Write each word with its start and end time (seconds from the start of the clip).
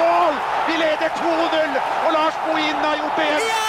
mål! 0.00 0.34
Vi 0.68 0.74
leder 0.84 1.08
2-0, 1.18 1.78
og 2.06 2.10
Lars 2.16 2.36
Bohinen 2.44 2.82
har 2.88 2.96
gjort 3.00 3.16
det 3.18 3.26
igjen. 3.28 3.42
Ja! 3.52 3.68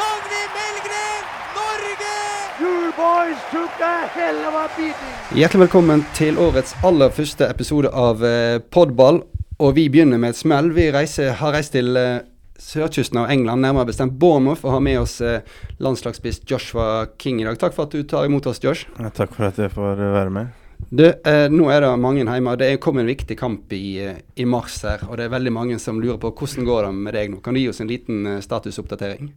Dagny 0.00 0.42
Melgren, 0.56 1.22
Norge! 1.58 2.16
You 2.62 2.74
boys 3.02 3.40
took 3.54 3.74
a 3.80 3.96
hell 4.16 4.40
of 4.48 4.54
a 4.54 4.66
beating. 4.76 5.14
Hjertelig 5.38 5.60
velkommen 5.66 6.06
til 6.18 6.38
årets 6.38 6.74
aller 6.84 7.12
første 7.14 7.48
episode 7.50 7.88
av 7.92 8.24
eh, 8.24 8.58
Podball. 8.74 9.22
Og 9.60 9.74
vi 9.76 9.88
begynner 9.92 10.18
med 10.18 10.34
et 10.34 10.40
smell. 10.40 10.72
Vi 10.76 10.90
reiser, 10.92 11.34
har 11.40 11.52
reist 11.56 11.74
til 11.76 11.96
eh, 12.00 12.22
sørkysten 12.60 13.18
av 13.22 13.30
England, 13.32 13.64
nærmere 13.64 13.88
bestemt 13.90 14.18
Bournemouth, 14.20 14.64
og 14.64 14.76
har 14.76 14.84
med 14.84 15.00
oss 15.00 15.20
eh, 15.24 15.40
landslagsspiss 15.80 16.42
Joshua 16.50 17.06
King 17.20 17.40
i 17.42 17.48
dag. 17.48 17.58
Takk 17.60 17.76
for 17.76 17.88
at 17.88 17.96
du 17.96 18.02
tar 18.08 18.28
imot 18.28 18.48
oss, 18.50 18.62
Josh. 18.64 18.88
Ja, 19.00 19.12
takk 19.14 19.34
for 19.36 19.48
at 19.48 19.60
jeg 19.60 19.72
får 19.74 20.00
eh, 20.00 20.12
være 20.16 20.34
med. 20.34 20.56
Du, 20.88 21.04
eh, 21.04 21.46
nå 21.52 21.68
er 21.70 21.84
det 21.84 21.90
mange 22.00 22.24
hjemme. 22.24 22.56
Det 22.58 22.80
kommet 22.80 23.04
en 23.04 23.12
viktig 23.12 23.36
kamp 23.38 23.72
i, 23.72 24.00
eh, 24.00 24.22
i 24.36 24.44
mars 24.44 24.80
her, 24.82 25.04
og 25.08 25.18
det 25.18 25.26
er 25.26 25.36
veldig 25.36 25.52
mange 25.52 25.78
som 25.78 26.00
lurer 26.00 26.18
på 26.18 26.32
hvordan 26.32 26.66
går 26.66 26.86
det 26.86 26.94
med 26.94 27.14
deg 27.14 27.30
nå. 27.30 27.42
Kan 27.44 27.54
du 27.54 27.60
gi 27.60 27.68
oss 27.68 27.80
en 27.80 27.90
liten 27.90 28.26
eh, 28.26 28.40
statusoppdatering? 28.40 29.30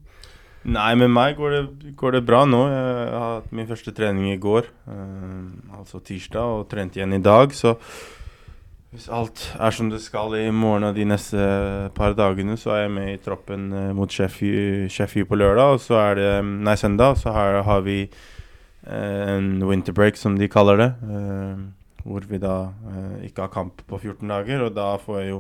Nei, 0.64 0.96
med 0.96 1.12
meg 1.12 1.36
går 1.36 1.52
det, 1.52 1.96
går 2.00 2.12
det 2.16 2.26
bra 2.26 2.46
nå. 2.48 2.64
Jeg 2.72 3.12
har 3.12 3.32
hatt 3.42 3.52
min 3.52 3.68
første 3.68 3.92
trening 3.92 4.32
i 4.32 4.40
går, 4.40 4.70
eh, 4.88 5.78
altså 5.78 6.00
tirsdag, 6.00 6.60
og 6.62 6.70
trent 6.72 6.96
igjen 6.96 7.14
i 7.14 7.22
dag. 7.22 7.52
Så 7.52 7.76
hvis 8.94 9.10
alt 9.10 9.42
er 9.60 9.76
som 9.76 9.90
det 9.90 10.00
skal 10.02 10.36
i 10.38 10.52
morgen 10.54 10.86
og 10.88 10.96
de 10.96 11.04
neste 11.10 11.38
par 11.98 12.14
dagene, 12.14 12.56
så 12.62 12.76
er 12.76 12.86
jeg 12.86 12.92
med 12.96 13.10
i 13.12 13.20
troppen 13.26 13.74
eh, 13.74 13.90
mot 13.98 14.10
Sheffield, 14.10 15.28
på 15.28 15.36
lørdag. 15.36 15.76
Og 15.76 15.84
så 15.84 16.00
er 16.00 16.16
det 16.16 16.32
Nei, 16.46 16.78
søndag. 16.80 17.18
Så 17.20 17.34
her 17.36 17.62
har 17.68 17.82
vi 17.84 18.04
eh, 18.06 18.16
en 18.88 19.62
winterbreak, 19.68 20.18
som 20.20 20.36
de 20.40 20.50
kaller 20.52 20.78
det. 20.82 20.90
eh, 21.08 21.64
hvor 22.04 22.26
vi 22.28 22.36
da 22.38 22.74
eh, 22.92 23.30
ikke 23.30 23.46
har 23.46 23.52
kamp 23.54 23.80
på 23.88 23.96
14 24.02 24.28
dager, 24.28 24.66
og 24.66 24.74
da 24.76 24.90
får 25.00 25.22
jeg 25.22 25.30
jo 25.30 25.38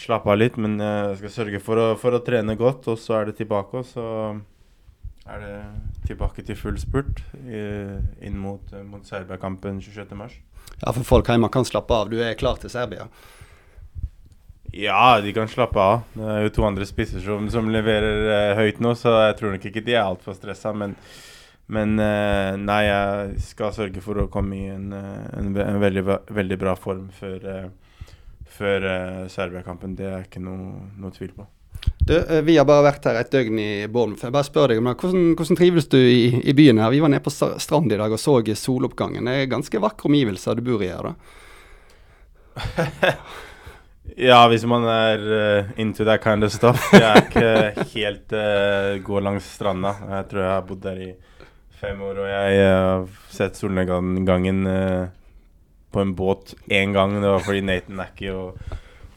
slappe 0.00 0.30
av 0.32 0.38
litt, 0.40 0.56
men 0.56 0.78
eh, 0.80 1.10
jeg 1.10 1.18
skal 1.20 1.34
sørge 1.34 1.60
for 1.60 1.76
å, 1.76 1.90
for 2.00 2.16
å 2.16 2.22
trene 2.24 2.56
godt, 2.56 2.88
og 2.88 2.96
så 2.98 3.18
er 3.18 3.28
det 3.28 3.36
tilbake. 3.42 3.82
Og 3.82 3.84
så 3.90 4.06
er 5.28 5.42
det 5.44 5.58
tilbake 6.08 6.42
til 6.46 6.56
full 6.56 6.78
spurt 6.80 7.20
eh, 7.44 8.00
inn 8.24 8.38
mot, 8.40 8.64
eh, 8.72 8.80
mot 8.82 9.04
Serbia-kampen 9.06 9.82
26.3. 9.84 10.40
Ja, 10.82 10.90
for 10.96 11.04
folk 11.04 11.28
hjemme 11.28 11.52
kan 11.52 11.68
slappe 11.68 11.94
av. 12.00 12.08
Du 12.10 12.16
er 12.24 12.32
klar 12.40 12.56
til 12.62 12.72
Serbia. 12.72 13.04
Ja, 14.72 15.20
de 15.20 15.34
kan 15.36 15.50
slappe 15.52 15.76
av. 15.84 16.00
Det 16.16 16.24
er 16.32 16.46
jo 16.46 16.54
to 16.56 16.64
andre 16.64 16.86
spisser 16.88 17.20
som, 17.20 17.44
som 17.52 17.68
leverer 17.68 18.24
eh, 18.32 18.54
høyt 18.56 18.80
nå, 18.80 18.94
så 18.96 19.12
jeg 19.26 19.36
tror 19.36 19.52
nok 19.52 19.68
ikke 19.68 19.84
de 19.84 19.98
er 19.98 20.06
altfor 20.06 20.32
stressa. 20.38 20.72
Men, 20.72 20.96
men 21.72 21.96
eh, 21.98 22.52
nei, 22.60 22.82
jeg 22.84 23.40
skal 23.46 23.72
sørge 23.72 24.02
for 24.04 24.20
å 24.20 24.28
komme 24.32 24.58
i 24.58 24.66
en, 24.68 24.92
eh, 24.92 25.24
en, 25.38 25.48
en 25.56 25.80
veldig, 25.80 26.04
veldig 26.28 26.58
bra 26.60 26.74
form 26.76 27.06
før, 27.16 27.38
eh, 27.48 28.12
før 28.52 28.86
Serbia-kampen. 29.32 29.96
Det 29.96 30.08
er 30.10 30.26
ikke 30.26 30.42
noe, 30.44 30.90
noe 31.00 31.12
tvil 31.14 31.32
på. 31.38 31.46
Du, 32.02 32.14
vi 32.44 32.58
har 32.58 32.66
bare 32.68 32.84
vært 32.90 33.06
her 33.08 33.16
et 33.18 33.32
døgn 33.32 33.58
i 33.58 33.70
Bournemouth. 33.90 34.22
Jeg 34.26 34.34
bare 34.34 34.46
spør 34.46 34.68
deg 34.70 34.82
om 34.82 34.90
det. 34.90 34.96
Hvordan, 35.00 35.24
hvordan 35.38 35.58
trives 35.58 35.88
du 35.90 35.96
i, 35.98 36.42
i 36.44 36.54
byen 36.58 36.82
her? 36.82 36.92
Vi 36.92 37.00
var 37.02 37.10
nede 37.10 37.24
på 37.24 37.32
strand 37.32 37.94
i 37.94 37.98
dag 37.98 38.12
og 38.12 38.20
så 38.20 38.36
soloppgangen. 38.58 39.30
Det 39.30 39.38
er 39.38 39.50
ganske 39.50 39.82
vakre 39.82 40.10
omgivelser 40.10 40.58
du 40.58 40.62
bor 40.66 40.84
i 40.84 40.92
her, 40.92 41.08
da. 41.08 41.14
Ja, 44.18 44.42
hvis 44.50 44.64
man 44.68 44.84
er 44.90 45.22
uh, 45.24 45.80
into 45.80 46.04
that 46.04 46.20
kind 46.20 46.44
of 46.44 46.52
stuff. 46.52 46.90
Jeg 46.92 47.06
er 47.06 47.22
ikke 47.22 47.84
helt 47.94 48.34
uh, 48.34 48.98
gå 49.04 49.20
langs 49.24 49.46
stranda. 49.56 49.94
Jeg 50.18 50.26
tror 50.28 50.42
jeg 50.42 50.50
har 50.52 50.66
bodd 50.68 50.82
der 50.84 50.98
i 51.00 51.12
fem 51.82 52.02
år, 52.06 52.20
og 52.22 52.30
jeg 52.30 52.60
eh, 52.62 52.76
har 52.78 53.06
sett 53.32 53.58
solnedgangen 53.58 54.62
eh, 54.70 55.10
på 55.92 56.02
en 56.02 56.14
båt 56.16 56.54
én 56.70 56.94
gang. 56.94 57.16
Det 57.18 57.32
var 57.34 57.42
fordi 57.42 57.64
Nathan 57.66 57.98
Nacky 57.98 58.28
og 58.32 58.60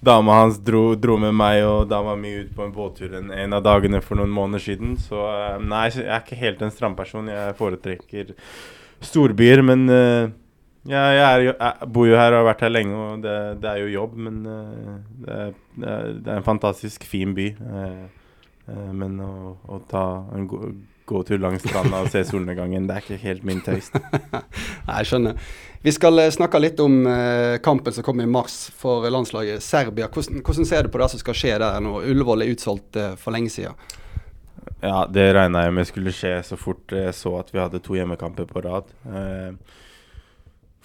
dama 0.05 0.39
hans 0.41 0.57
dro, 0.61 0.95
dro 1.01 1.17
med 1.21 1.33
meg 1.37 1.63
og 1.65 1.89
dama 1.89 2.15
mi 2.19 2.33
ut 2.41 2.55
på 2.55 2.65
en 2.65 2.73
båttur 2.73 3.13
en, 3.17 3.29
en 3.33 3.57
av 3.57 3.63
dagene 3.65 4.01
for 4.05 4.19
noen 4.19 4.33
måneder 4.33 4.63
siden. 4.65 4.95
Så 5.01 5.21
eh, 5.29 5.59
nei, 5.61 5.83
jeg 5.93 6.07
er 6.07 6.23
ikke 6.23 6.41
helt 6.41 6.65
en 6.65 6.73
strandperson. 6.73 7.29
Jeg 7.33 7.59
foretrekker 7.61 8.33
storbyer, 9.05 9.61
men 9.65 9.85
ja, 10.89 11.01
jeg, 11.13 11.45
jo, 11.45 11.53
jeg 11.53 11.89
bor 11.93 12.09
jo 12.09 12.17
her 12.17 12.33
og 12.33 12.39
har 12.39 12.47
vært 12.47 12.65
her 12.65 12.71
lenge, 12.73 12.97
og 12.97 13.21
det, 13.21 13.37
det 13.61 13.69
er 13.69 13.83
jo 13.83 13.93
jobb, 13.93 14.17
men 14.25 14.41
det, 14.45 15.35
er, 15.35 15.53
det, 15.75 15.91
er, 15.91 16.33
en 16.39 16.45
fantastisk 16.47 17.05
fin 17.05 17.35
by. 17.37 17.47
men 18.97 19.19
å, 19.21 19.33
å 19.69 19.81
ta 19.91 20.05
en 20.33 20.47
gå- 20.49 20.71
gåtur 21.09 21.39
langs 21.41 21.63
stranda 21.65 22.01
og 22.03 22.09
se 22.13 22.23
solnedgangen, 22.27 22.87
det 22.89 22.95
er 22.95 23.05
ikke 23.05 23.21
helt 23.21 23.45
min 23.47 23.61
taste. 23.65 24.01
Nei, 24.87 24.97
jeg 24.99 25.09
skjønner. 25.11 25.39
Vi 25.85 25.93
skal 25.93 26.23
eh, 26.23 26.31
snakke 26.33 26.61
litt 26.61 26.81
om 26.81 27.03
eh, 27.09 27.57
kampen 27.65 27.93
som 27.93 28.05
kommer 28.05 28.25
i 28.25 28.31
mars 28.31 28.57
for 28.73 29.05
landslaget 29.13 29.63
Serbia. 29.63 30.09
Hvordan, 30.09 30.41
hvordan 30.41 30.65
ser 30.65 30.85
du 30.87 30.93
på 30.93 31.01
det 31.01 31.11
som 31.13 31.21
skal 31.21 31.37
skje 31.37 31.53
der 31.61 31.79
nå? 31.85 31.99
Ullevål 32.01 32.45
er 32.45 32.53
utsolgt 32.55 32.97
eh, 32.97 33.13
for 33.21 33.35
lenge 33.35 33.53
siden. 33.53 33.77
Ja, 34.81 35.05
det 35.09 35.31
regna 35.37 35.63
jeg 35.65 35.75
med 35.77 35.89
skulle 35.89 36.13
skje 36.13 36.35
så 36.45 36.57
fort 36.59 36.93
jeg 36.93 37.13
så 37.17 37.37
at 37.39 37.53
vi 37.53 37.61
hadde 37.61 37.81
to 37.85 37.95
hjemmekamper 37.97 38.49
på 38.49 38.61
rad. 38.65 38.89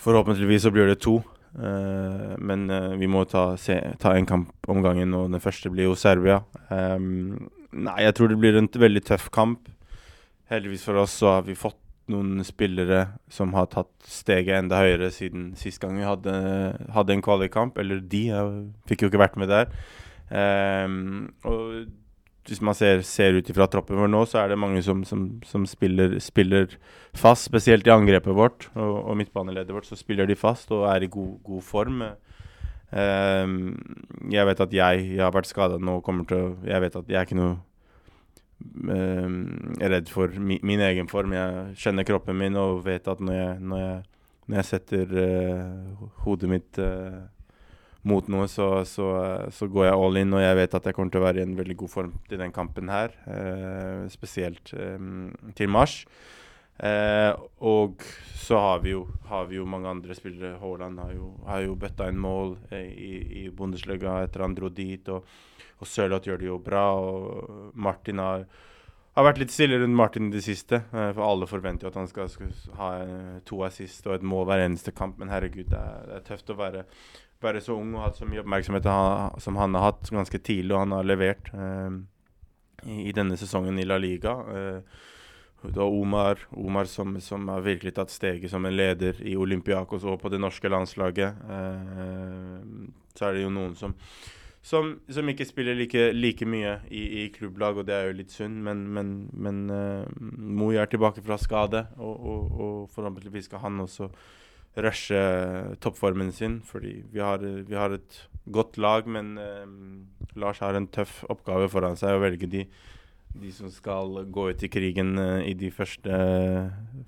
Forhåpentligvis 0.01 0.65
så 0.65 0.73
blir 0.73 0.89
det 0.89 1.01
to. 1.05 1.19
Uh, 1.51 2.37
men 2.39 2.69
uh, 2.71 2.93
vi 2.95 3.09
må 3.11 3.25
ta, 3.27 3.57
se, 3.59 3.75
ta 3.99 4.15
en 4.15 4.29
kamp 4.29 4.71
om 4.71 4.85
gangen, 4.85 5.15
og 5.19 5.33
den 5.33 5.43
første 5.43 5.73
blir 5.73 5.89
jo 5.89 5.97
Serbia. 5.99 6.39
Um, 6.71 7.51
nei, 7.75 7.97
jeg 8.05 8.15
tror 8.17 8.31
det 8.31 8.39
blir 8.41 8.59
en 8.59 8.71
veldig 8.71 9.03
tøff 9.09 9.29
kamp. 9.35 9.67
Heldigvis 10.51 10.85
for 10.87 10.99
oss 10.99 11.15
så 11.21 11.37
har 11.37 11.47
vi 11.47 11.59
fått 11.59 11.79
noen 12.11 12.43
spillere 12.43 13.05
som 13.31 13.55
har 13.55 13.69
tatt 13.71 13.93
steget 14.09 14.57
enda 14.57 14.81
høyere 14.83 15.13
siden 15.15 15.53
sist 15.59 15.79
gang 15.83 15.95
vi 15.99 16.07
hadde, 16.07 16.35
hadde 16.95 17.15
en 17.15 17.23
kvalikkamp. 17.23 17.79
Eller 17.79 18.03
de, 18.03 18.25
jeg 18.33 18.63
fikk 18.91 19.05
jo 19.05 19.11
ikke 19.13 19.23
vært 19.23 19.39
med 19.41 19.53
der. 19.53 19.71
Um, 20.31 21.31
og 21.47 21.91
hvis 22.49 22.63
man 22.65 22.75
ser, 22.75 23.05
ser 23.07 23.37
ut 23.39 23.51
ifra 23.53 23.69
troppen 23.71 23.99
vår 24.01 24.11
nå, 24.11 24.25
så 24.27 24.41
er 24.43 24.51
det 24.51 24.59
mange 24.59 24.83
som, 24.83 25.05
som, 25.07 25.27
som 25.47 25.67
spiller, 25.71 26.17
spiller 26.23 26.73
fast, 27.15 27.47
spesielt 27.47 27.87
i 27.87 27.95
angrepet 27.95 28.35
vårt 28.35 28.67
og, 28.75 29.05
og 29.05 29.19
midtbaneleddet 29.21 29.75
vårt, 29.77 29.87
så 29.87 29.99
spiller 29.99 30.27
de 30.27 30.39
fast 30.39 30.73
og 30.75 30.89
er 30.91 31.07
i 31.07 31.11
god, 31.13 31.37
god 31.47 31.63
form. 31.67 32.03
Um, 32.91 33.59
jeg 34.33 34.47
vet 34.49 34.63
at 34.67 34.73
jeg, 34.75 35.05
jeg 35.15 35.23
har 35.23 35.35
vært 35.35 35.51
skada 35.51 35.79
nå 35.79 36.01
og 36.01 36.03
kommer 36.03 36.27
til 36.27 36.41
å 36.43 36.47
Jeg 36.67 36.83
vet 36.83 36.97
at 36.99 37.13
jeg 37.13 37.21
er 37.21 37.29
ikke 37.29 37.39
noe 37.39 37.53
redd 39.81 40.09
for 40.13 40.33
mi, 40.39 40.59
min 40.67 40.83
egen 40.85 41.09
form. 41.11 41.35
Jeg 41.37 41.75
kjenner 41.81 42.07
kroppen 42.09 42.39
min 42.39 42.59
og 42.61 42.85
vet 42.87 43.09
at 43.11 43.21
når 43.21 43.37
jeg, 43.37 43.59
når 43.61 43.83
jeg, 43.83 44.01
når 44.47 44.59
jeg 44.61 44.69
setter 44.71 45.15
uh, 45.21 46.09
hodet 46.25 46.51
mitt 46.51 46.81
uh, 46.83 47.21
mot 48.09 48.27
noe, 48.33 48.49
så, 48.49 48.83
så, 48.89 49.07
så 49.53 49.69
går 49.69 49.91
jeg 49.91 50.01
all 50.01 50.21
in, 50.23 50.35
og 50.37 50.43
jeg 50.43 50.59
vet 50.63 50.77
at 50.79 50.89
jeg 50.89 50.97
kommer 50.97 51.13
til 51.13 51.21
å 51.21 51.27
være 51.27 51.43
i 51.43 51.47
en 51.47 51.57
veldig 51.59 51.77
god 51.83 51.93
form 51.93 52.15
til 52.29 52.41
den 52.41 52.55
kampen 52.57 52.93
her. 52.93 53.15
uh, 53.29 54.09
spesielt 54.13 54.73
um, 54.75 55.31
til 55.57 55.73
mars. 55.73 56.03
Eh, 56.81 57.31
og 57.69 58.03
så 58.41 58.59
har 58.59 58.81
vi, 58.81 58.95
jo, 58.95 59.05
har 59.29 59.47
vi 59.51 59.59
jo 59.59 59.67
mange 59.69 59.91
andre 59.91 60.17
spillere. 60.17 60.57
Haaland 60.63 60.99
har 60.99 61.13
jo, 61.15 61.29
har 61.47 61.63
jo 61.67 61.77
bøtta 61.79 62.09
inn 62.11 62.19
mål 62.21 62.57
eh, 62.73 62.89
i, 62.89 63.13
i 63.43 63.45
Bundesliga 63.55 64.17
etter 64.25 64.47
han 64.47 64.57
dro 64.57 64.73
dit. 64.73 65.09
Og, 65.13 65.29
og 65.81 65.89
Sørloth 65.89 66.29
gjør 66.29 66.41
det 66.41 66.51
jo 66.51 66.59
bra. 66.65 66.85
Og 66.97 67.71
Martin 67.79 68.23
har, 68.23 68.47
har 69.17 69.29
vært 69.29 69.43
litt 69.43 69.55
stille 69.55 69.79
rundt 69.83 69.99
Martin 69.99 70.31
i 70.31 70.37
det 70.39 70.45
siste. 70.47 70.83
eh, 70.91 71.11
for 71.13 71.27
alle 71.29 71.51
forventer 71.51 71.87
jo 71.87 71.93
at 71.93 72.01
han 72.01 72.11
skal, 72.11 72.31
skal 72.33 72.55
ha 72.81 72.93
eh, 73.05 73.41
to 73.47 73.61
assist 73.69 74.09
og 74.09 74.17
et 74.17 74.27
mål 74.35 74.49
hver 74.51 74.65
eneste 74.67 74.97
kamp. 74.97 75.21
Men 75.21 75.33
herregud, 75.33 75.69
det 75.71 75.81
er, 75.81 76.07
det 76.09 76.17
er 76.19 76.31
tøft 76.33 76.55
å 76.55 76.59
være 76.61 76.87
være 77.41 77.63
så 77.65 77.73
ung 77.73 77.95
og 77.97 78.03
hatt 78.05 78.19
så 78.21 78.27
mye 78.29 78.43
oppmerksomhet 78.43 78.85
han, 78.85 79.39
som 79.41 79.57
han 79.57 79.73
har 79.77 79.87
hatt 79.87 80.11
ganske 80.13 80.41
tidlig, 80.45 80.75
og 80.75 80.83
han 80.83 80.93
har 80.93 81.07
levert 81.09 81.49
eh, 81.55 81.95
i, 82.85 82.99
i 83.09 83.15
denne 83.17 83.39
sesongen 83.41 83.81
i 83.81 83.87
La 83.87 83.97
Liga. 84.01 84.35
Eh, 84.53 85.07
da 85.69 85.85
Omar, 85.85 86.41
Omar 86.57 86.89
som, 86.89 87.15
som 87.21 87.49
har 87.53 87.65
virkelig 87.65 87.93
tatt 87.99 88.13
steget 88.13 88.51
som 88.53 88.65
en 88.65 88.77
leder 88.77 89.21
i 89.27 89.37
Olympiakos 89.37 90.07
og 90.09 90.21
på 90.23 90.33
det 90.33 90.41
norske 90.41 90.71
landslaget. 90.73 91.41
Eh, 91.57 92.61
så 93.17 93.29
er 93.29 93.37
det 93.37 93.45
jo 93.45 93.53
noen 93.53 93.75
som, 93.77 93.95
som, 94.65 94.95
som 95.13 95.33
ikke 95.33 95.49
spiller 95.49 95.77
like, 95.77 96.11
like 96.17 96.49
mye 96.49 96.79
i, 96.89 97.05
i 97.23 97.29
klubblag, 97.35 97.81
og 97.81 97.89
det 97.89 97.97
er 97.97 98.09
jo 98.09 98.19
litt 98.23 98.33
synd. 98.35 98.63
Men, 98.65 98.87
men, 98.89 99.15
men 99.33 99.63
eh, 99.75 100.21
Moi 100.21 100.75
er 100.81 100.91
tilbake 100.91 101.25
fra 101.27 101.39
skade, 101.41 101.87
og, 101.99 102.15
og, 102.17 102.61
og 102.61 102.95
forhåpentligvis 102.95 103.51
skal 103.51 103.65
han 103.67 103.83
også 103.85 104.09
rushe 104.81 105.21
toppformen 105.83 106.33
sin. 106.33 106.61
Fordi 106.65 107.01
vi 107.13 107.21
har, 107.21 107.45
vi 107.45 107.77
har 107.77 107.99
et 107.99 108.23
godt 108.49 108.79
lag, 108.81 109.09
men 109.09 109.37
eh, 109.39 109.67
Lars 110.41 110.63
har 110.65 110.79
en 110.79 110.89
tøff 110.89 111.21
oppgave 111.29 111.69
foran 111.69 111.99
seg 112.01 112.17
å 112.17 112.25
velge 112.25 112.49
de, 112.51 112.65
de 113.35 113.53
som 113.55 113.71
skal 113.71 114.25
gå 114.33 114.49
ut 114.51 114.65
i 114.67 114.71
krigen 114.73 115.15
eh, 115.19 115.51
i 115.51 115.55
de 115.55 115.71
første, 115.71 116.17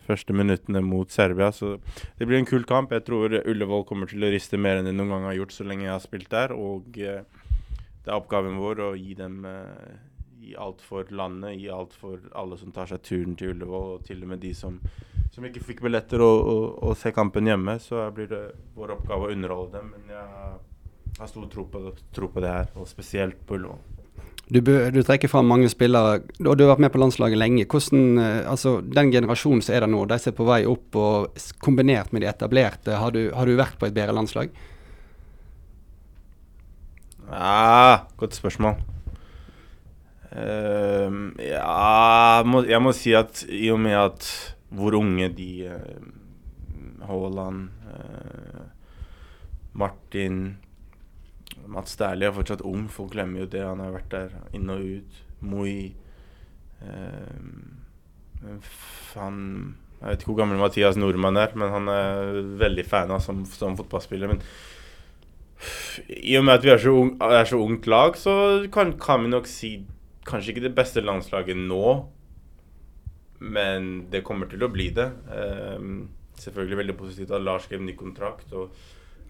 første 0.06 0.36
minuttene 0.36 0.84
mot 0.86 1.10
Serbia. 1.10 1.50
Så 1.52 1.76
det 2.18 2.28
blir 2.28 2.38
en 2.38 2.48
kul 2.48 2.66
kamp. 2.68 2.94
Jeg 2.94 3.06
tror 3.08 3.40
Ullevål 3.42 3.86
kommer 3.88 4.10
til 4.10 4.24
å 4.24 4.30
riste 4.32 4.60
mer 4.60 4.80
enn 4.80 4.90
de 4.90 4.94
noen 4.94 5.12
gang 5.16 5.28
har 5.30 5.40
gjort 5.40 5.56
så 5.56 5.66
lenge 5.66 5.88
jeg 5.88 5.94
har 5.96 6.04
spilt 6.04 6.30
der. 6.32 6.54
Og 6.54 6.98
eh, 7.02 7.24
det 8.02 8.10
er 8.10 8.18
oppgaven 8.18 8.60
vår 8.62 8.86
å 8.86 8.94
gi 8.98 9.18
dem 9.18 9.44
i 9.46 9.58
gi 10.42 10.56
alt 10.58 10.80
for 10.82 11.06
landet, 11.14 11.54
i 11.54 11.68
alt 11.70 11.92
for 11.94 12.18
alle 12.34 12.56
som 12.58 12.72
tar 12.74 12.88
seg 12.90 13.02
turen 13.06 13.36
til 13.38 13.52
Ullevål, 13.54 13.92
og 13.96 14.06
til 14.08 14.24
og 14.24 14.32
med 14.32 14.42
de 14.42 14.50
som 14.58 14.80
som 15.32 15.46
ikke 15.48 15.62
fikk 15.64 15.80
billetter 15.86 16.20
og, 16.20 16.38
og, 16.44 16.64
og 16.84 16.96
se 17.00 17.12
kampen 17.16 17.48
hjemme, 17.48 17.78
så 17.80 18.04
blir 18.12 18.28
det 18.28 18.42
vår 18.76 18.98
oppgave 18.98 19.30
å 19.30 19.32
underholde 19.32 19.78
dem. 19.78 19.94
Men 19.94 20.12
jeg 20.12 20.26
har 21.18 21.30
stor 21.30 21.48
tro 21.54 21.64
på, 21.72 21.84
tro 22.12 22.28
på 22.34 22.44
det 22.44 22.52
her, 22.52 22.68
og 22.76 22.90
spesielt 22.90 23.40
på 23.48 23.56
Ullevål. 23.56 24.01
Du, 24.50 24.60
du 24.60 25.02
trekker 25.06 25.30
fram 25.30 25.46
mange 25.48 25.68
spillere, 25.70 26.20
og 26.42 26.56
du 26.58 26.64
har 26.64 26.74
vært 26.74 26.82
med 26.84 26.92
på 26.92 27.00
landslaget 27.00 27.38
lenge. 27.38 27.64
Hvordan, 27.70 28.18
eh, 28.20 28.50
altså 28.50 28.80
Den 28.82 29.12
generasjonen 29.12 29.62
som 29.62 29.76
er 29.76 29.84
der 29.84 29.92
nå, 29.92 30.02
de 30.10 30.18
ser 30.20 30.34
er 30.34 30.36
på 30.36 30.48
vei 30.48 30.62
opp, 30.68 30.98
og 30.98 31.44
kombinert 31.62 32.12
med 32.12 32.24
de 32.24 32.28
etablerte, 32.28 32.98
har 32.98 33.14
du, 33.14 33.30
har 33.32 33.48
du 33.48 33.56
vært 33.56 33.78
på 33.80 33.88
et 33.88 33.96
bedre 33.96 34.16
landslag? 34.16 34.52
Ja, 37.30 38.08
godt 38.20 38.36
spørsmål. 38.36 38.76
Uh, 40.32 41.36
ja 41.44 41.60
jeg 42.40 42.46
må, 42.48 42.62
jeg 42.64 42.80
må 42.80 42.94
si 42.96 43.12
at 43.12 43.42
i 43.52 43.66
og 43.72 43.82
med 43.84 43.98
at 43.98 44.28
hvor 44.72 44.94
unge 44.96 45.26
de 45.36 45.66
eh, 45.68 46.04
Haaland, 47.04 47.66
uh, 47.84 48.62
Martin 49.76 50.56
Mats 51.72 51.96
Dæhlie 51.96 52.28
er 52.28 52.34
fortsatt 52.36 52.64
ung, 52.68 52.88
folk 52.92 53.14
glemmer 53.14 53.44
jo 53.44 53.50
det. 53.52 53.62
Han 53.64 53.80
har 53.80 53.94
vært 53.94 54.10
der 54.12 54.34
inn 54.56 54.72
og 54.72 54.82
ut. 54.98 55.22
Moi 55.42 55.94
ehm, 56.84 57.78
Han 59.14 59.38
Jeg 60.00 60.08
vet 60.08 60.22
ikke 60.22 60.32
hvor 60.32 60.40
gammel 60.42 60.58
Mathias 60.58 60.98
Nordmann 60.98 61.38
er, 61.38 61.52
men 61.54 61.70
han 61.70 61.88
er 61.88 62.40
veldig 62.58 62.84
fan 62.90 63.12
av 63.14 63.22
som, 63.22 63.44
som 63.46 63.76
fotballspiller. 63.78 64.32
Men 64.32 64.42
i 66.08 66.34
og 66.38 66.44
med 66.44 66.58
at 66.58 66.64
vi 66.66 66.72
er 66.72 66.80
så, 66.82 66.94
ung, 66.98 67.12
er 67.22 67.46
så 67.46 67.60
ungt 67.62 67.86
lag, 67.86 68.18
så 68.18 68.34
kan, 68.74 68.96
kan 68.98 69.22
vi 69.22 69.30
nok 69.30 69.46
si 69.46 69.76
kanskje 70.26 70.54
ikke 70.54 70.64
det 70.66 70.74
beste 70.74 71.04
landslaget 71.04 71.58
nå, 71.58 71.92
men 73.42 73.92
det 74.10 74.24
kommer 74.26 74.50
til 74.50 74.66
å 74.66 74.70
bli 74.74 74.88
det. 74.94 75.06
Ehm, 75.34 76.08
selvfølgelig 76.42 76.80
veldig 76.82 76.98
positivt 76.98 77.30
at 77.34 77.46
Lars 77.46 77.68
skrev 77.68 77.82
ny 77.82 77.94
kontrakt. 77.98 78.50
og 78.52 78.74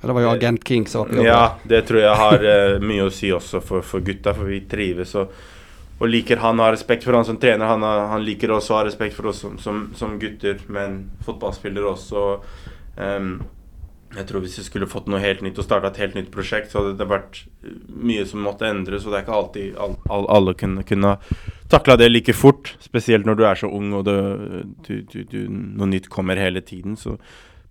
Det 0.02 0.14
var 0.16 0.24
jo 0.24 0.32
Agent 0.32 0.68
King 0.68 0.86
som 0.90 1.04
var 1.04 1.12
på 1.12 1.16
jobb. 1.20 1.26
ja, 1.26 1.42
det 1.62 1.82
tror 1.88 2.00
jeg 2.02 2.20
har 2.20 2.44
uh, 2.44 2.82
mye 2.90 3.06
å 3.06 3.14
si 3.14 3.30
også 3.32 3.62
for, 3.64 3.86
for 3.86 4.04
gutta, 4.04 4.34
for 4.34 4.50
vi 4.50 4.60
trives 4.68 5.14
og, 5.20 5.32
og 6.02 6.10
liker 6.10 6.42
han 6.42 6.58
og 6.58 6.66
har 6.66 6.76
respekt 6.76 7.06
for 7.06 7.14
han 7.14 7.26
som 7.28 7.38
trener. 7.38 7.68
Han, 7.70 7.86
har, 7.86 8.06
han 8.10 8.26
liker 8.26 8.50
også 8.56 8.74
å 8.74 8.80
ha 8.80 8.84
respekt 8.88 9.14
for 9.14 9.30
oss 9.30 9.44
som, 9.44 9.58
som, 9.62 9.84
som 9.98 10.18
gutter, 10.18 10.58
men 10.72 11.04
fotballspillere 11.26 11.92
også. 11.94 12.24
Um, 12.98 13.36
jeg 14.12 14.26
tror 14.28 14.42
Hvis 14.44 14.58
vi 14.58 14.64
skulle 14.66 14.88
fått 14.90 15.06
noe 15.08 15.22
helt 15.22 15.40
nytt 15.44 15.58
og 15.60 15.64
starta 15.64 15.88
et 15.88 16.00
helt 16.02 16.16
nytt 16.18 16.28
prosjekt, 16.34 16.72
så 16.72 16.82
hadde 16.82 16.98
det 17.00 17.08
vært 17.08 17.44
mye 17.88 18.26
som 18.28 18.44
måtte 18.44 18.68
endres. 18.68 19.06
Og 19.06 19.12
det 19.12 19.20
er 19.20 19.24
ikke 19.24 19.38
alltid 19.38 19.78
all, 19.80 19.96
all, 20.12 20.26
alle 20.36 20.54
kunne, 20.58 20.84
kunne 20.88 21.14
takla 21.72 21.96
det 21.96 22.10
like 22.10 22.34
fort. 22.36 22.74
Spesielt 22.84 23.28
når 23.28 23.38
du 23.38 23.46
er 23.48 23.62
så 23.62 23.70
ung 23.72 23.94
og 23.96 24.04
det, 24.08 24.18
du, 24.84 24.92
du, 25.08 25.18
du, 25.24 25.38
noe 25.48 25.88
nytt 25.94 26.10
kommer 26.12 26.40
hele 26.40 26.60
tiden. 26.60 26.98
Så 27.00 27.16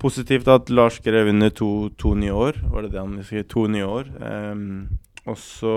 positivt 0.02 0.50
at 0.52 0.70
Lars 0.74 0.98
skrev 1.00 1.30
under 1.32 1.52
to, 1.54 1.90
to 2.02 2.14
nye 2.18 2.34
år. 2.34 2.62
Var 2.72 2.86
det 2.86 2.94
det 2.94 3.02
han 3.02 3.18
skrev? 3.26 3.48
To 3.54 3.66
nye 3.70 3.88
år. 3.88 4.10
Um, 4.20 4.88
og 5.30 5.38
så 5.38 5.74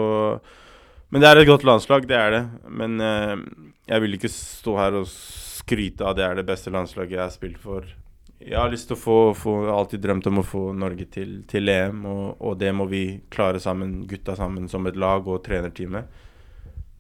Men 1.12 1.21
det 1.23 1.29
er 1.29 1.43
et 1.43 1.47
godt 1.47 1.67
landslag, 1.69 2.09
det 2.09 2.17
er 2.17 2.31
det. 2.32 2.44
Men 2.69 2.97
uh, 3.00 3.37
jeg 3.87 4.03
vil 4.03 4.17
ikke 4.17 4.32
stå 4.32 4.79
her 4.81 4.97
og 5.03 5.11
skryte 5.11 6.05
av 6.05 6.17
det 6.17 6.25
er 6.25 6.41
det 6.41 6.49
beste 6.49 6.73
landslaget 6.73 7.19
jeg 7.19 7.23
har 7.23 7.35
spilt 7.35 7.61
for. 7.62 7.87
Jeg 8.44 8.59
har 8.59 8.73
lyst 8.73 8.91
til 8.91 8.97
å 8.97 9.00
få, 9.00 9.19
få 9.38 9.53
alltid 9.73 10.03
drømt 10.05 10.26
om 10.29 10.43
å 10.43 10.44
få 10.44 10.65
Norge 10.76 11.06
til, 11.09 11.37
til 11.49 11.71
EM, 11.73 12.03
og, 12.11 12.43
og 12.44 12.59
det 12.61 12.75
må 12.76 12.85
vi 12.91 13.05
klare 13.32 13.61
sammen, 13.62 14.03
gutta 14.11 14.35
sammen 14.37 14.67
som 14.69 14.85
et 14.91 14.99
lag 15.00 15.25
og 15.25 15.41
trenerteamet. 15.47 16.24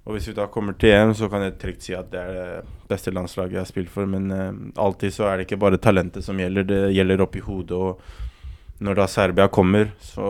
Og 0.04 0.12
hvis 0.12 0.26
vi 0.28 0.34
da 0.36 0.44
kommer 0.52 0.76
til 0.76 0.92
EM, 0.92 1.14
så 1.16 1.30
kan 1.32 1.46
jeg 1.46 1.56
trygt 1.60 1.86
si 1.86 1.94
at 1.96 2.10
det 2.12 2.20
er 2.20 2.34
det 2.36 2.88
beste 2.90 3.12
landslaget 3.14 3.56
jeg 3.56 3.62
har 3.62 3.70
spilt 3.70 3.92
for. 3.92 4.08
Men 4.08 4.28
eh, 4.34 4.50
alltid 4.84 5.14
så 5.16 5.30
er 5.30 5.38
det 5.38 5.46
ikke 5.46 5.62
bare 5.62 5.80
talentet 5.80 6.26
som 6.26 6.40
gjelder, 6.40 6.66
det 6.68 6.80
gjelder 6.92 7.24
oppi 7.24 7.40
hodet. 7.44 7.78
Og 7.78 8.84
når 8.84 8.98
da 8.98 9.06
Serbia 9.08 9.46
kommer, 9.48 9.94
så 10.04 10.26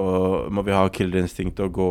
må 0.54 0.62
vi 0.62 0.76
ha 0.76 0.84
killerinstinktet 0.94 1.64
og 1.66 1.74
gå 1.74 1.88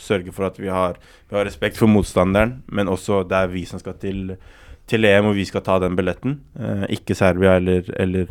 sørge 0.00 0.34
for 0.34 0.48
at 0.48 0.58
vi 0.58 0.72
har, 0.72 0.98
vi 1.30 1.38
har 1.38 1.46
respekt 1.46 1.78
for 1.78 1.90
motstanderen, 1.92 2.64
men 2.66 2.90
også 2.90 3.22
det 3.30 3.38
er 3.38 3.54
vi 3.54 3.62
som 3.68 3.82
skal 3.82 3.94
til, 4.02 4.34
til 4.90 5.06
EM, 5.06 5.30
og 5.30 5.38
vi 5.38 5.46
skal 5.46 5.62
ta 5.62 5.78
den 5.78 5.94
billetten. 5.98 6.40
Eh, 6.58 6.84
ikke 6.98 7.14
Serbia 7.18 7.58
eller, 7.62 7.94
eller 7.96 8.30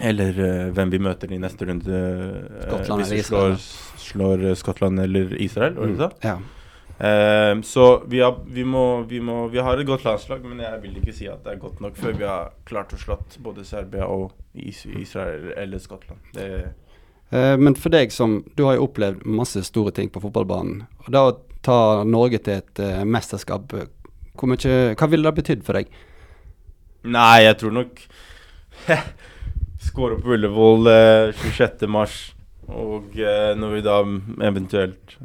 eller 0.00 0.38
uh, 0.40 0.68
hvem 0.72 0.88
vi 0.88 0.98
møter 1.04 1.28
i 1.28 1.36
neste 1.36 1.66
runde. 1.68 1.84
Uh, 1.84 2.62
Skottland 2.64 3.02
hvis 3.02 3.10
vi 3.12 3.24
slår, 3.26 3.58
slår 4.00 4.46
Skottland 4.56 5.02
eller 5.04 5.34
Israel, 5.36 5.76
var 5.76 5.90
det 5.90 5.98
du 5.98 6.04
sa? 6.06 6.08
Ja. 6.24 6.61
Eh, 7.02 7.54
så 7.66 7.86
vi 8.06 8.20
har, 8.22 8.36
vi, 8.46 8.64
må, 8.64 9.02
vi, 9.10 9.20
må, 9.20 9.48
vi 9.50 9.58
har 9.58 9.78
et 9.80 9.88
godt 9.88 10.04
landslag, 10.06 10.44
men 10.46 10.62
jeg 10.62 10.82
vil 10.84 11.00
ikke 11.00 11.16
si 11.16 11.26
at 11.30 11.42
det 11.44 11.56
er 11.56 11.64
godt 11.64 11.80
nok 11.82 11.98
før 11.98 12.14
vi 12.20 12.28
har 12.28 12.52
klart 12.68 12.94
å 12.94 13.00
slått 13.00 13.40
både 13.42 13.64
Serbia 13.66 14.06
og 14.06 14.30
Israel 14.54 15.50
eller 15.56 15.82
Skottland. 15.82 16.22
Det, 16.36 16.48
Eh, 17.32 17.56
Men 17.56 17.74
for 17.74 17.88
deg 17.88 18.12
som 18.12 18.42
Du 18.56 18.66
har 18.66 18.76
jo 18.76 18.84
opplevd 18.84 19.24
masse 19.24 19.62
store 19.64 19.92
ting 19.96 20.10
på 20.12 20.20
fotballbanen. 20.20 20.82
Og 21.06 21.10
da 21.14 21.22
å 21.30 21.38
ta 21.64 22.04
Norge 22.04 22.42
til 22.44 22.58
et 22.60 22.82
eh, 22.82 23.04
mesterskap, 23.08 23.72
mye, 24.42 24.74
hva 24.98 25.08
ville 25.08 25.28
det 25.28 25.38
betydd 25.40 25.62
for 25.64 25.78
deg? 25.80 25.88
nei, 27.02 27.42
jeg 27.42 27.56
tror 27.58 27.72
nok 27.74 28.02
Skåre 29.86 30.18
på 30.22 30.36
Ullevål 30.36 30.86
eh, 30.92 31.40
26.3, 31.56 32.18
og 32.70 33.16
eh, 33.18 33.54
når 33.58 33.72
vi 33.74 33.80
da 33.86 33.96
eventuelt 34.46 35.16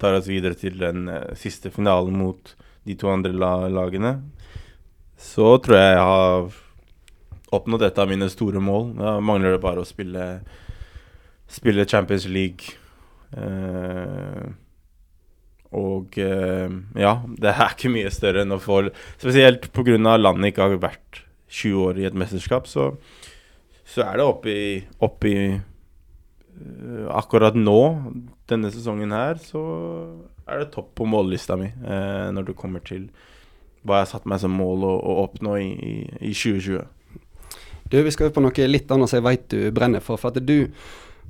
tar 0.00 0.18
oss 0.18 0.28
videre 0.30 0.56
til 0.58 0.78
den 0.80 1.08
eh, 1.10 1.32
siste 1.38 1.72
finalen 1.74 2.16
mot 2.18 2.54
de 2.84 2.96
to 3.00 3.08
andre 3.12 3.32
la 3.32 3.68
lagene, 3.72 4.18
så 5.16 5.54
tror 5.62 5.78
jeg 5.78 5.94
jeg 5.94 6.04
har 6.04 6.60
oppnådd 7.54 7.86
et 7.86 8.00
av 8.02 8.10
mine 8.10 8.28
store 8.32 8.60
mål. 8.62 8.90
Da 8.98 9.16
mangler 9.24 9.54
det 9.54 9.62
bare 9.62 9.84
å 9.84 9.88
spille, 9.88 10.26
spille 11.50 11.86
Champions 11.88 12.26
League. 12.28 12.74
Eh, 13.34 14.44
og 15.74 16.18
eh, 16.22 16.74
ja, 17.00 17.14
det 17.26 17.50
er 17.50 17.74
ikke 17.74 17.92
mye 17.94 18.12
større 18.14 18.44
enn 18.44 18.54
å 18.54 18.62
få 18.62 18.84
Spesielt 19.18 19.70
pga. 19.74 19.96
landet 20.18 20.52
ikke 20.52 20.68
har 20.68 20.82
vært 20.82 21.24
20 21.50 21.86
år 21.88 21.98
i 21.98 22.08
et 22.08 22.18
mesterskap, 22.18 22.66
så, 22.66 22.92
så 23.86 24.04
er 24.06 24.18
det 24.18 24.26
oppi, 24.26 24.56
oppi 25.02 25.34
Akkurat 27.14 27.56
nå, 27.58 27.78
denne 28.50 28.70
sesongen 28.72 29.12
her, 29.14 29.40
så 29.42 29.62
er 30.46 30.60
det 30.60 30.72
topp 30.74 30.92
på 30.98 31.06
mållista 31.08 31.56
mi 31.58 31.70
eh, 31.70 32.28
når 32.34 32.50
det 32.50 32.58
kommer 32.58 32.84
til 32.84 33.08
hva 33.84 34.00
jeg 34.00 34.06
har 34.06 34.12
satt 34.14 34.28
meg 34.28 34.40
som 34.40 34.54
mål 34.56 34.84
å, 34.88 34.92
å 34.96 35.16
oppnå 35.26 35.56
i, 35.60 35.70
i, 35.74 35.94
i 36.30 36.32
2020. 36.32 36.84
Du, 37.90 37.98
Vi 38.00 38.12
skal 38.14 38.28
over 38.28 38.38
på 38.38 38.44
noe 38.46 38.68
litt 38.70 38.90
annet 38.92 39.10
som 39.10 39.20
jeg 39.20 39.26
vet 39.26 39.44
du 39.52 39.58
brenner 39.76 40.04
for. 40.04 40.20
For 40.20 40.32
at 40.32 40.40
du 40.46 40.70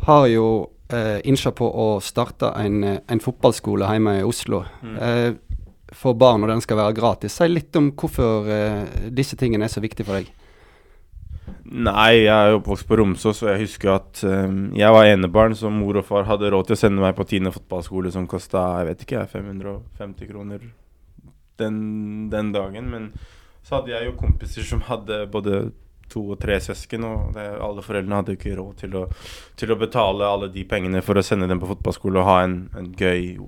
har 0.07 0.29
jo 0.31 0.47
eh, 0.95 1.19
innsja 1.27 1.51
på 1.57 1.67
å 1.67 1.89
starte 2.05 2.53
en, 2.61 2.79
eh, 2.87 3.01
en 3.11 3.23
fotballskole 3.23 3.89
hjemme 3.91 4.21
i 4.21 4.27
Oslo. 4.27 4.63
Eh, 4.85 5.35
for 5.95 6.17
barn, 6.19 6.43
og 6.43 6.51
den 6.51 6.63
skal 6.63 6.79
være 6.81 6.97
gratis. 6.97 7.37
Si 7.39 7.47
litt 7.51 7.75
om 7.79 7.93
hvorfor 7.99 8.49
eh, 8.51 9.11
disse 9.15 9.39
tingene 9.39 9.69
er 9.69 9.75
så 9.75 9.83
viktige 9.83 10.09
for 10.09 10.19
deg. 10.19 10.31
Nei, 11.65 12.27
jeg 12.27 12.29
er 12.29 12.59
oppvokst 12.59 12.85
på 12.85 12.99
Romsås, 13.01 13.39
og 13.41 13.49
jeg 13.49 13.63
husker 13.63 13.95
at 13.95 14.21
um, 14.29 14.67
jeg 14.77 14.93
var 14.93 15.09
enebarn, 15.09 15.55
så 15.57 15.71
mor 15.73 15.97
og 15.97 16.05
far 16.05 16.27
hadde 16.29 16.51
råd 16.53 16.69
til 16.69 16.77
å 16.77 16.81
sende 16.83 17.01
meg 17.01 17.15
på 17.17 17.25
Tine 17.31 17.53
fotballskole, 17.55 18.13
som 18.13 18.27
kosta 18.29 18.67
jeg 18.83 18.91
vet 18.91 19.07
ikke, 19.07 19.23
550 19.33 20.29
kroner 20.29 20.67
den, 21.63 21.79
den 22.33 22.53
dagen. 22.53 22.93
Men 22.93 23.09
så 23.65 23.79
hadde 23.79 23.95
jeg 23.95 24.11
jo 24.11 24.19
kompiser 24.21 24.69
som 24.69 24.85
hadde 24.91 25.25
både 25.33 25.63
to 26.13 26.27
og 26.35 26.41
tre 26.43 26.61
søsken, 26.61 27.09
og 27.09 27.33
det, 27.39 27.47
alle 27.65 27.85
foreldrene 27.87 28.21
hadde 28.21 28.37
ikke 28.37 28.57
råd 28.59 28.81
til 28.85 29.01
å, 29.01 29.07
til 29.57 29.73
å 29.73 29.81
betale 29.81 30.29
alle 30.29 30.53
de 30.53 30.67
pengene 30.69 31.01
for 31.03 31.17
å 31.17 31.25
sende 31.25 31.49
dem 31.49 31.63
på 31.63 31.71
fotballskole 31.73 32.21
og 32.21 32.29
ha 32.29 32.41
en, 32.45 32.59
en 32.77 32.93
gøy 32.93 33.39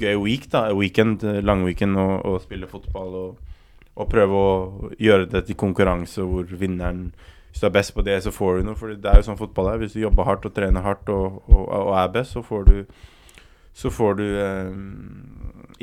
gøy 0.00 0.16
week, 0.20 0.50
da, 0.52 0.68
weekend, 0.76 1.24
langweekend, 1.44 1.96
og, 2.00 2.20
og 2.28 2.42
spille 2.44 2.68
fotball. 2.68 3.16
og 3.24 3.49
og 4.00 4.08
prøve 4.10 4.40
å 4.40 4.90
gjøre 5.00 5.28
det 5.30 5.44
til 5.48 5.58
konkurranse 5.60 6.24
hvor 6.24 6.48
vinneren 6.60 7.10
Hvis 7.50 7.64
du 7.64 7.66
er 7.66 7.74
best 7.74 7.94
på 7.96 8.02
det, 8.06 8.20
så 8.22 8.30
får 8.30 8.60
du 8.60 8.68
noe. 8.68 8.78
For 8.78 8.94
det 8.94 9.10
er 9.10 9.18
jo 9.18 9.26
sånn 9.26 9.38
fotball 9.40 9.72
er. 9.72 9.80
Hvis 9.82 9.96
du 9.96 10.04
jobber 10.04 10.28
hardt 10.28 10.44
og 10.46 10.52
trener 10.54 10.84
hardt 10.86 11.08
og, 11.10 11.40
og, 11.50 11.64
og 11.66 11.96
er 11.98 12.12
best, 12.14 12.36
så 12.36 12.44
får 12.46 12.68
du, 12.68 12.76
så 13.74 13.90
får 13.90 14.14
du 14.20 14.22
eh, 14.38 14.68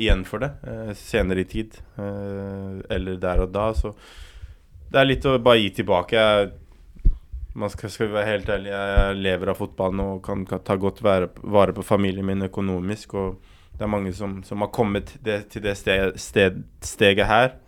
igjen 0.00 0.22
for 0.24 0.40
det 0.40 0.48
eh, 0.64 0.94
senere 0.96 1.44
i 1.44 1.50
tid. 1.50 1.76
Eh, 2.00 2.80
eller 2.96 3.20
der 3.20 3.44
og 3.44 3.52
da. 3.52 3.66
Så 3.76 3.92
det 4.88 5.02
er 5.02 5.10
litt 5.10 5.28
å 5.28 5.36
bare 5.36 5.60
gi 5.60 5.68
tilbake. 5.82 6.24
Jeg, 6.24 7.12
man 7.52 7.76
skal, 7.76 7.92
skal 7.92 8.14
være 8.16 8.32
helt 8.32 8.48
ærlig, 8.56 8.72
jeg 8.72 9.20
lever 9.20 9.52
av 9.52 9.60
fotballen 9.60 10.04
og 10.06 10.24
kan, 10.24 10.48
kan 10.48 10.64
ta 10.64 10.80
godt 10.80 11.04
vare, 11.04 11.28
vare 11.44 11.76
på 11.76 11.84
familien 11.84 12.32
min 12.32 12.48
økonomisk. 12.48 13.12
Og 13.12 13.76
det 13.76 13.84
er 13.84 13.92
mange 13.92 14.16
som, 14.16 14.40
som 14.40 14.64
har 14.64 14.72
kommet 14.72 15.18
det, 15.20 15.42
til 15.52 15.68
det 15.68 15.76
sted, 15.76 16.16
sted, 16.16 16.64
steget 16.80 17.28
her 17.28 17.58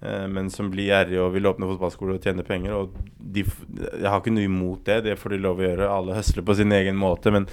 men 0.00 0.50
som 0.52 0.68
blir 0.70 0.90
gjerrige 0.90 1.22
og 1.24 1.30
vil 1.32 1.48
åpne 1.48 1.66
fotballskole 1.70 2.18
og 2.18 2.26
tjene 2.26 2.44
penger. 2.44 2.74
Og 2.76 2.98
de, 3.16 3.42
jeg 3.42 4.04
har 4.04 4.20
ikke 4.20 4.34
noe 4.34 4.44
imot 4.44 4.82
det, 4.84 4.98
det 5.06 5.14
får 5.16 5.32
de 5.32 5.38
lov 5.40 5.62
å 5.62 5.64
gjøre. 5.64 5.88
Alle 5.88 6.18
høsler 6.18 6.44
på 6.44 6.56
sin 6.58 6.74
egen 6.76 6.98
måte. 7.00 7.32
Men 7.32 7.48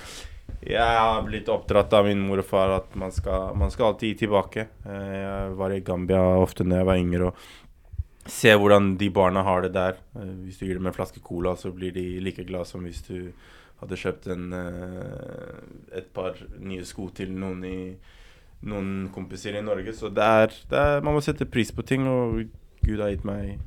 jeg 0.63 0.99
har 0.99 1.23
blitt 1.25 1.49
oppdratt 1.51 1.93
av 1.95 2.07
min 2.07 2.21
mor 2.23 2.39
og 2.39 2.47
far 2.47 2.71
at 2.77 2.93
man 2.99 3.11
skal, 3.11 3.51
man 3.59 3.71
skal 3.71 3.91
alltid 3.91 4.13
gi 4.13 4.19
tilbake. 4.23 4.67
Eh, 4.87 5.15
jeg 5.17 5.57
var 5.59 5.73
i 5.75 5.81
Gambia 5.83 6.21
ofte 6.39 6.63
når 6.67 6.79
jeg 6.81 6.89
var 6.89 7.01
yngre, 7.01 7.31
og 7.31 8.31
se 8.31 8.53
hvordan 8.55 8.93
de 8.99 9.09
barna 9.11 9.43
har 9.43 9.65
det 9.65 9.73
der. 9.75 9.99
Eh, 10.15 10.31
hvis 10.45 10.61
du 10.61 10.65
gir 10.67 10.79
dem 10.79 10.87
en 10.87 10.95
flaske 10.95 11.23
cola, 11.23 11.57
så 11.59 11.73
blir 11.75 11.91
de 11.95 12.05
like 12.23 12.47
glad 12.47 12.69
som 12.69 12.85
hvis 12.87 13.03
du 13.09 13.33
hadde 13.81 13.99
kjøpt 13.99 14.29
en, 14.31 14.45
eh, 14.55 15.97
et 15.99 16.11
par 16.15 16.39
nye 16.59 16.85
sko 16.87 17.09
til 17.15 17.33
noen, 17.35 17.65
i, 17.67 17.79
noen 18.67 19.09
kompiser 19.13 19.57
i 19.57 19.63
Norge. 19.63 19.93
Så 19.95 20.11
det 20.13 20.23
er, 20.23 20.57
det 20.71 20.79
er, 20.79 21.03
man 21.05 21.17
må 21.17 21.21
sette 21.23 21.49
pris 21.49 21.71
på 21.73 21.85
ting, 21.87 22.07
og 22.09 22.43
Gud 22.83 23.03
har 23.03 23.13
gitt 23.13 23.27
meg, 23.27 23.59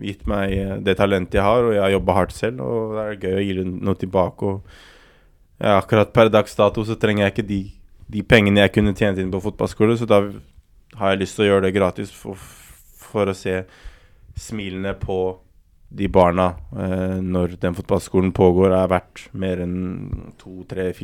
gitt 0.00 0.24
meg 0.30 0.54
eh, 0.56 0.76
det 0.84 0.96
talentet 1.00 1.40
jeg 1.40 1.46
har, 1.46 1.66
og 1.66 1.74
jeg 1.76 1.84
har 1.84 1.94
jobba 1.96 2.16
hardt 2.20 2.36
selv, 2.36 2.62
og 2.64 2.96
det 2.96 3.04
er 3.04 3.20
gøy 3.26 3.36
å 3.40 3.44
gi 3.44 3.68
noe 3.70 4.00
tilbake. 4.00 4.54
og 4.54 4.88
ja, 5.60 5.76
akkurat 5.76 6.12
per 6.16 6.30
dags 6.32 6.56
dato 6.56 6.84
så 6.88 6.96
trenger 6.96 7.26
jeg 7.26 7.34
ikke 7.34 7.48
de, 7.50 7.60
de 8.08 8.24
pengene 8.24 8.62
jeg 8.64 8.72
kunne 8.78 8.96
tjent 8.96 9.20
inn 9.20 9.32
på 9.32 9.42
fotballskole, 9.44 9.98
så 10.00 10.08
da 10.08 10.22
har 10.96 11.12
jeg 11.12 11.20
lyst 11.20 11.36
til 11.36 11.44
å 11.44 11.50
gjøre 11.50 11.66
det 11.68 11.76
gratis 11.76 12.12
for, 12.16 12.40
for 12.96 13.28
å 13.28 13.36
se 13.36 13.60
smilene 14.40 14.94
på 14.98 15.20
de 15.90 16.06
barna 16.08 16.52
eh, 16.78 17.18
når 17.20 17.58
den 17.60 17.74
fotballskolen 17.76 18.32
pågår, 18.32 18.72
er 18.72 18.90
verdt 18.90 19.26
mer 19.36 19.60
enn 19.64 20.32
200 20.40 20.94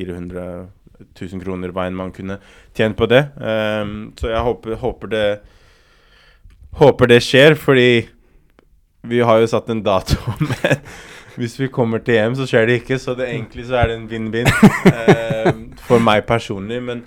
000-400 0.97 1.33
000 1.37 1.45
kroner 1.45 1.75
hva 1.75 1.87
enn 1.89 1.99
man 1.99 2.13
kunne 2.15 2.39
tjent 2.77 2.97
på 2.99 3.09
det. 3.11 3.23
Um, 3.37 4.13
så 4.19 4.33
jeg 4.33 4.47
håper, 4.49 4.81
håper, 4.83 5.13
det 5.13 5.27
Håper 6.77 7.09
det 7.09 7.23
skjer, 7.25 7.55
fordi 7.57 8.07
vi 9.09 9.21
har 9.25 9.39
jo 9.41 9.47
satt 9.49 9.71
en 9.73 9.81
dato. 9.85 10.19
Men 10.51 10.83
hvis 11.37 11.55
vi 11.61 11.69
kommer 11.73 12.03
til 12.05 12.19
EM, 12.21 12.35
så 12.37 12.47
skjer 12.49 12.67
det 12.69 12.81
ikke. 12.83 12.99
Så 13.01 13.15
det, 13.17 13.31
egentlig 13.33 13.67
så 13.69 13.79
er 13.81 13.91
det 13.91 13.97
en 13.97 14.09
vinn-vinn 14.11 14.51
um, 14.51 15.63
for 15.87 16.03
meg 16.05 16.27
personlig. 16.29 16.83
Men 16.85 17.05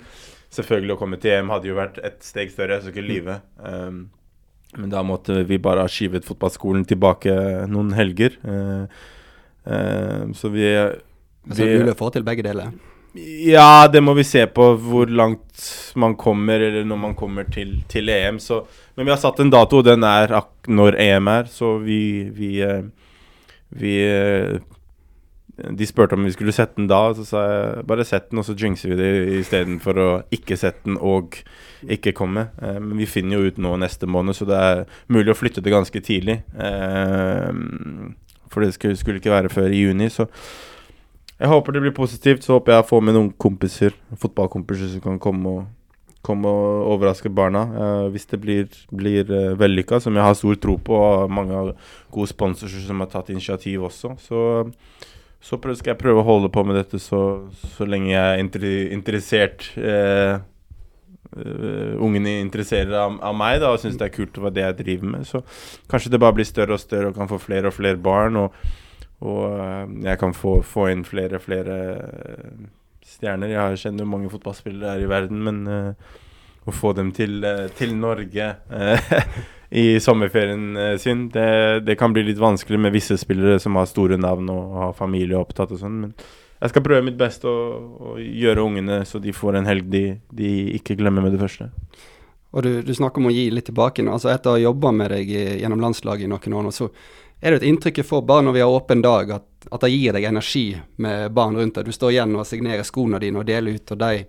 selvfølgelig 0.54 0.96
å 0.96 1.00
komme 1.00 1.20
til 1.22 1.36
EM 1.36 1.52
hadde 1.54 1.70
jo 1.70 1.78
vært 1.78 2.00
et 2.02 2.18
steg 2.26 2.50
større. 2.50 2.78
Jeg 2.78 2.88
skal 2.88 2.96
ikke 2.96 3.06
lyve. 3.12 3.38
Um, 3.62 4.04
men 4.78 4.90
da 4.92 5.02
måtte 5.06 5.40
vi 5.46 5.58
bare 5.62 5.86
ha 5.86 5.90
skyvet 5.90 6.26
fotballskolen 6.26 6.86
tilbake 6.88 7.34
noen 7.70 7.94
helger. 7.98 8.38
Uh, 8.42 8.86
uh, 9.66 10.30
så 10.34 10.50
vi, 10.54 10.66
vi 10.66 11.54
Så 11.54 11.62
du 11.62 11.66
er 11.66 11.84
mulig 11.84 11.96
å 11.96 12.02
få 12.02 12.10
til 12.14 12.26
begge 12.26 12.46
deler? 12.46 12.74
Ja, 13.18 13.88
det 13.92 14.00
må 14.06 14.14
vi 14.14 14.24
se 14.24 14.44
på 14.46 14.64
hvor 14.78 15.10
langt 15.10 15.62
man 15.98 16.14
kommer, 16.18 16.60
eller 16.62 16.84
når 16.86 16.98
man 17.08 17.14
kommer 17.18 17.48
til, 17.50 17.80
til 17.90 18.08
EM. 18.08 18.38
Så, 18.38 18.62
men 18.94 19.08
vi 19.08 19.10
har 19.10 19.18
satt 19.18 19.40
en 19.42 19.50
dato, 19.50 19.80
og 19.80 19.88
den 19.88 20.06
er 20.06 20.36
når 20.70 20.98
EM 21.02 21.30
er. 21.32 21.50
Så 21.50 21.76
vi, 21.82 22.30
vi, 22.34 22.52
eh, 22.62 22.84
vi 23.70 23.96
De 25.60 25.86
spurte 25.86 26.16
om 26.16 26.24
vi 26.24 26.32
skulle 26.32 26.54
sette 26.56 26.78
den 26.78 26.86
da, 26.88 27.02
så 27.12 27.26
sa 27.26 27.42
jeg 27.48 27.82
bare 27.90 28.06
sett 28.06 28.30
den, 28.30 28.38
og 28.40 28.46
så 28.46 28.54
jinxer 28.56 28.94
vi 28.94 28.96
det 28.96 29.10
istedenfor 29.42 29.98
å 30.00 30.08
ikke 30.32 30.56
sette 30.56 30.86
den 30.86 30.96
og 30.96 31.42
ikke 31.82 32.14
komme. 32.16 32.46
Eh, 32.62 32.78
men 32.78 32.96
vi 33.02 33.10
finner 33.10 33.40
jo 33.40 33.50
ut 33.50 33.58
nå 33.58 33.74
neste 33.82 34.06
måned, 34.06 34.38
så 34.38 34.46
det 34.48 34.62
er 34.70 34.86
mulig 35.10 35.34
å 35.34 35.40
flytte 35.40 35.66
det 35.66 35.74
ganske 35.74 36.06
tidlig. 36.06 36.44
Eh, 36.54 37.50
for 38.50 38.62
det 38.62 38.74
skulle 38.78 39.18
ikke 39.18 39.34
være 39.34 39.50
før 39.50 39.74
i 39.74 39.82
juni, 39.82 40.08
så 40.10 40.30
jeg 41.40 41.48
håper 41.48 41.72
det 41.72 41.84
blir 41.86 41.96
positivt. 41.96 42.44
Så 42.44 42.58
håper 42.58 42.74
jeg 42.74 42.84
å 42.84 42.88
få 42.90 43.00
med 43.04 43.16
noen 43.16 43.30
kompiser, 43.40 43.96
fotballkompiser 44.20 44.92
som 44.92 45.04
kan 45.04 45.20
komme 45.22 45.54
og, 45.54 45.62
komme 46.26 46.50
og 46.52 46.90
overraske 46.94 47.32
barna. 47.32 47.64
Uh, 47.72 48.08
hvis 48.12 48.28
det 48.28 48.40
blir, 48.42 48.66
blir 48.92 49.30
uh, 49.32 49.56
vellykka, 49.60 50.02
som 50.04 50.16
jeg 50.16 50.26
har 50.26 50.36
stor 50.36 50.60
tro 50.60 50.76
på, 50.76 50.98
og 50.98 51.32
mange 51.32 51.62
gode 52.12 52.32
sponsorer 52.32 52.84
som 52.84 53.00
har 53.00 53.08
tatt 53.12 53.32
initiativ 53.32 53.88
også. 53.88 54.12
Så, 54.20 54.44
så 55.40 55.56
skal 55.56 55.94
jeg 55.94 56.02
prøve 56.02 56.20
å 56.20 56.28
holde 56.28 56.52
på 56.52 56.64
med 56.68 56.76
dette 56.76 57.00
så, 57.00 57.22
så 57.72 57.88
lenge 57.88 58.12
jeg 58.12 58.20
er 58.20 58.44
inter 58.44 58.68
interessert. 58.92 59.70
Uh, 59.80 60.44
uh, 61.38 61.96
ungene 62.04 62.36
interesserer 62.42 62.92
av, 63.00 63.16
av, 63.16 63.40
meg 63.40 63.62
da, 63.64 63.72
og 63.72 63.80
syns 63.80 63.96
det 63.96 64.10
er 64.10 64.14
kult 64.18 64.36
hva 64.36 64.52
det 64.52 64.66
jeg 64.66 64.78
driver 64.84 65.16
med. 65.16 65.24
Så 65.24 65.40
kanskje 65.88 66.12
det 66.12 66.20
bare 66.20 66.36
blir 66.36 66.48
større 66.48 66.76
og 66.76 66.84
større 66.84 67.14
og 67.14 67.16
kan 67.16 67.32
få 67.32 67.40
flere 67.40 67.72
og 67.72 67.78
flere 67.80 67.96
barn. 67.96 68.36
Og, 68.44 68.60
og 69.20 69.44
uh, 69.52 69.84
jeg 70.04 70.20
kan 70.20 70.34
få, 70.36 70.58
få, 70.66 70.88
inn 70.92 71.04
flere 71.04 71.38
og 71.38 71.44
flere 71.44 71.78
uh, 72.00 72.66
stjerner. 73.06 73.52
Jeg 73.52 73.80
kjenner 73.84 74.06
jo 74.06 74.12
mange 74.14 74.32
fotballspillere 74.32 74.96
her 74.96 75.04
i 75.04 75.10
verden, 75.10 75.40
men 75.44 75.94
å 76.68 76.74
få 76.76 76.92
dem 76.94 77.08
til, 77.16 77.40
til 77.78 77.94
Norge 77.96 78.50
i 79.82 79.84
sommerferien 80.02 80.98
sin, 81.00 81.24
det, 81.32 81.80
det, 81.86 81.96
kan 81.98 82.12
bli 82.12 82.26
litt 82.28 82.38
vanskelig 82.38 82.78
med 82.84 82.92
visse 82.94 83.16
spillere 83.18 83.56
som 83.62 83.78
har 83.80 83.88
store 83.88 84.18
navn 84.20 84.52
og 84.52 84.76
har 84.76 84.92
familie 84.98 85.40
opptatt 85.40 85.72
og 85.72 85.80
sånn. 85.80 85.96
men 86.04 86.14
jeg 86.60 86.74
skal 86.74 86.84
prøve 86.84 87.04
mitt 87.06 87.16
beste 87.20 87.48
å, 87.48 88.16
gjøre 88.20 88.64
ungene 88.66 89.00
så 89.08 89.18
de 89.22 89.32
får 89.32 89.56
en 89.58 89.68
helg 89.68 89.88
de, 89.88 90.04
de 90.28 90.50
ikke 90.76 90.98
glemmer 91.00 91.24
med 91.24 91.32
det 91.34 91.40
første. 91.40 91.70
Og 92.50 92.66
du, 92.66 92.70
du, 92.84 92.92
snakker 92.96 93.22
om 93.22 93.30
å 93.30 93.32
gi 93.32 93.46
litt 93.54 93.68
tilbake. 93.70 94.04
altså 94.04 94.32
Etter 94.32 94.52
å 94.52 94.56
ha 94.58 94.60
jobba 94.60 94.90
med 94.92 95.12
deg 95.14 95.30
gjennom 95.30 95.80
landslaget 95.80 96.26
i 96.26 96.30
noen 96.30 96.56
år, 96.58 96.70
så 96.74 96.90
er 97.40 97.54
det 97.54 97.60
et 97.60 97.68
inntrykk 97.70 98.02
jeg 98.02 98.08
får 98.08 98.24
bare 98.28 98.44
når 98.46 98.56
vi 98.56 98.62
har 98.64 98.72
åpen 98.72 99.02
dag, 99.04 99.30
at, 99.38 99.68
at 99.72 99.84
det 99.84 99.92
gir 99.92 100.16
deg 100.16 100.26
energi 100.28 100.64
med 101.00 101.32
barn 101.36 101.56
rundt 101.56 101.78
deg. 101.78 101.88
Du 101.88 101.96
står 101.96 102.14
igjen 102.14 102.36
og 102.36 102.48
signerer 102.48 102.86
skoene 102.86 103.20
dine 103.22 103.40
og 103.40 103.48
deler 103.48 103.78
ut, 103.78 103.94
og 103.94 104.02
de 104.02 104.26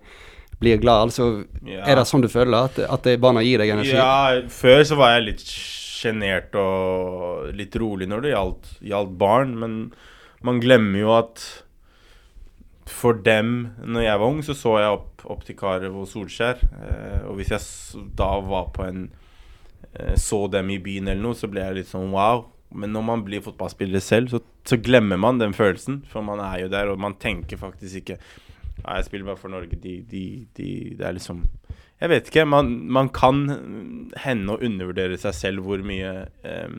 blir 0.62 0.80
glad. 0.80 1.08
Altså, 1.08 1.28
ja. 1.66 1.82
Er 1.84 1.98
det 1.98 2.06
sånn 2.08 2.24
du 2.24 2.30
føler, 2.32 2.70
at, 2.70 2.78
at 2.86 3.10
barna 3.20 3.42
gir 3.44 3.62
deg 3.62 3.74
energi? 3.74 3.96
Ja, 3.98 4.40
før 4.52 4.84
så 4.86 4.98
var 5.00 5.16
jeg 5.16 5.28
litt 5.28 5.44
sjenert 6.02 6.56
og 6.58 7.52
litt 7.56 7.76
rolig 7.78 8.08
når 8.10 8.24
det 8.24 8.32
gjaldt, 8.32 8.72
gjaldt 8.92 9.18
barn, 9.20 9.54
men 9.60 9.76
man 10.42 10.62
glemmer 10.62 11.04
jo 11.04 11.12
at 11.14 11.44
for 12.92 13.14
dem 13.14 13.72
Når 13.78 14.02
jeg 14.02 14.20
var 14.20 14.26
ung, 14.26 14.40
så 14.44 14.54
så 14.58 14.72
jeg 14.82 14.94
opp, 14.96 15.22
opp 15.30 15.44
til 15.46 15.56
Karev 15.56 15.94
og 15.96 16.08
Solskjær. 16.10 16.58
Eh, 16.60 17.20
og 17.30 17.38
hvis 17.38 17.52
jeg 17.54 18.02
da 18.18 18.32
var 18.42 18.72
på 18.74 18.84
en 18.84 19.04
eh, 19.94 20.16
Så 20.18 20.44
dem 20.52 20.70
i 20.74 20.80
byen 20.82 21.08
eller 21.08 21.22
noe, 21.22 21.38
så 21.38 21.48
ble 21.50 21.62
jeg 21.62 21.78
litt 21.78 21.90
sånn 21.90 22.10
wow. 22.12 22.44
Men 22.74 22.94
når 22.94 23.04
man 23.06 23.24
blir 23.26 23.44
fotballspiller 23.44 24.02
selv, 24.02 24.32
så, 24.32 24.40
så, 24.64 24.78
glemmer 24.80 25.20
man 25.20 25.40
den 25.40 25.54
følelsen. 25.54 26.02
For 26.10 26.24
man 26.24 26.40
er 26.40 26.64
jo 26.64 26.72
der, 26.72 26.92
og 26.92 27.00
man 27.00 27.18
tenker 27.20 27.60
faktisk 27.60 28.02
ikke 28.02 28.18
ja, 28.82 28.96
jeg 28.96 29.04
spiller 29.04 29.26
bare 29.28 29.40
for 29.40 29.52
Norge. 29.52 29.76
De, 29.76 29.96
de, 30.10 30.46
de, 30.56 30.68
det 30.98 31.06
er 31.06 31.16
liksom 31.16 31.44
Jeg 32.00 32.10
vet 32.10 32.28
ikke. 32.28 32.44
Man, 32.44 32.72
man 32.90 33.08
kan 33.14 33.44
hende 34.18 34.54
å 34.54 34.60
undervurdere 34.60 35.18
seg 35.20 35.36
selv 35.38 35.66
hvor 35.66 35.84
mye 35.86 36.26
eh, 36.42 36.78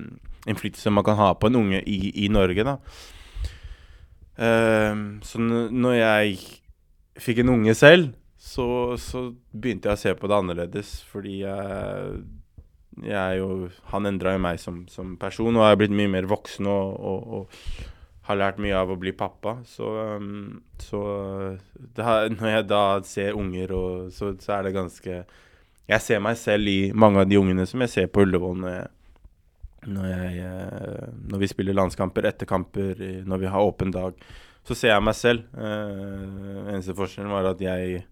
innflytelse 0.50 0.92
man 0.92 1.06
kan 1.08 1.16
ha 1.16 1.30
på 1.40 1.48
en 1.48 1.62
unge 1.62 1.84
i, 1.88 2.26
i 2.26 2.32
Norge. 2.32 2.66
da 2.68 2.78
Uh, 4.34 5.22
så 5.22 5.38
når 5.38 5.94
jeg 5.94 6.38
fikk 7.22 7.44
en 7.44 7.52
unge 7.54 7.76
selv, 7.78 8.16
så, 8.42 8.98
så, 8.98 9.28
begynte 9.54 9.92
jeg 9.92 9.98
å 10.00 10.02
se 10.02 10.14
på 10.18 10.30
det 10.30 10.38
annerledes. 10.40 10.94
Fordi 11.12 11.40
jeg 11.44 12.24
jo 13.02 13.70
Han 13.92 14.06
endra 14.06 14.36
jo 14.36 14.44
meg 14.44 14.60
som, 14.62 14.84
som, 14.92 15.16
person, 15.18 15.56
og 15.56 15.66
jeg 15.66 15.76
er 15.76 15.82
blitt 15.82 15.98
mye 15.98 16.12
mer 16.12 16.30
voksen 16.30 16.70
og, 16.70 16.94
og, 17.00 17.36
og, 17.40 17.90
har 18.24 18.38
lært 18.40 18.60
mye 18.64 18.78
av 18.80 18.88
å 18.88 18.96
bli 18.96 19.12
pappa. 19.12 19.58
Så, 19.68 19.84
um, 19.84 20.62
så 20.80 21.00
da, 21.76 22.22
når 22.32 22.54
jeg 22.54 22.68
da 22.70 22.84
ser 23.04 23.36
unger, 23.36 23.74
og, 23.76 24.14
så, 24.16 24.32
så, 24.40 24.54
er 24.56 24.70
det 24.70 24.78
ganske 24.78 25.18
Jeg 25.92 26.00
ser 26.06 26.22
meg 26.24 26.38
selv 26.40 26.72
i 26.72 26.94
mange 26.96 27.20
av 27.20 27.28
de 27.28 27.36
ungene 27.42 27.66
som 27.68 27.84
jeg 27.84 27.92
ser 27.92 28.08
på 28.08 28.24
Ullevål 28.24 28.62
når 28.62 28.78
jeg 28.78 28.92
når, 29.84 30.06
jeg, 30.08 30.44
eh, 30.48 31.08
når, 31.28 31.40
vi 31.42 31.48
spiller 31.52 31.76
landskamper, 31.76 32.30
etterkamper, 32.30 33.02
når 33.28 33.42
vi 33.42 33.50
har 33.52 33.66
åpen 33.68 33.92
dag, 33.92 34.16
så 34.64 34.78
ser 34.80 34.94
jeg 34.94 35.04
meg 35.04 35.18
selv. 35.20 35.44
Uh, 35.52 36.70
eneste 36.72 36.96
forskjellen 36.96 37.34
var 37.34 37.50
at 37.50 37.60
jeg 37.60 38.06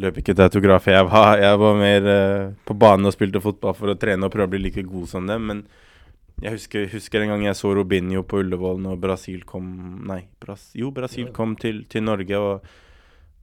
løp 0.00 0.20
ikke 0.20 0.34
til 0.34 0.46
autograf. 0.46 0.86
Jeg 0.88 1.06
var, 1.08 1.36
jeg 1.40 1.58
var 1.60 1.78
mer 1.78 2.06
uh, 2.08 2.52
på 2.68 2.76
banen 2.78 3.08
og 3.08 3.16
spilte 3.16 3.42
fotball 3.44 3.74
for 3.76 3.92
å 3.92 3.98
trene 4.00 4.28
og 4.28 4.32
prøve 4.32 4.48
å 4.48 4.52
bli 4.54 4.62
like 4.66 4.84
god 4.88 5.10
som 5.10 5.26
dem. 5.28 5.50
Men 5.50 5.64
jeg 6.42 6.56
husker, 6.56 6.86
husker 6.94 7.24
en 7.24 7.34
gang 7.34 7.44
jeg 7.46 7.58
så 7.58 7.74
Robinho 7.76 8.24
på 8.26 8.40
Ullevål 8.42 8.80
når 8.82 9.02
Brasil 9.02 9.42
kom 9.48 9.66
Nei, 10.08 10.24
Bras, 10.42 10.70
jo, 10.78 10.90
Brasil 10.94 11.28
kom 11.34 11.54
til, 11.60 11.84
til 11.92 12.06
Norge. 12.08 12.38
og 12.38 12.80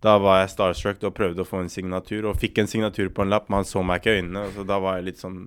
da 0.03 0.15
var 0.19 0.39
jeg 0.39 0.53
starstruck 0.53 1.01
og 1.03 1.15
prøvde 1.15 1.43
å 1.43 1.47
få 1.47 1.59
en 1.59 1.71
signatur, 1.71 2.29
og 2.29 2.39
fikk 2.39 2.61
en 2.61 2.69
signatur 2.71 3.09
på 3.11 3.25
en 3.25 3.33
lapp, 3.33 3.49
men 3.49 3.59
han 3.59 3.67
så 3.67 3.83
meg 3.83 3.99
ikke 3.99 4.13
i 4.13 4.21
øynene. 4.21 4.45
Så 4.55 4.63
da 4.67 4.77
var 4.79 4.95
jeg 4.97 5.09
litt 5.09 5.19
sånn 5.19 5.41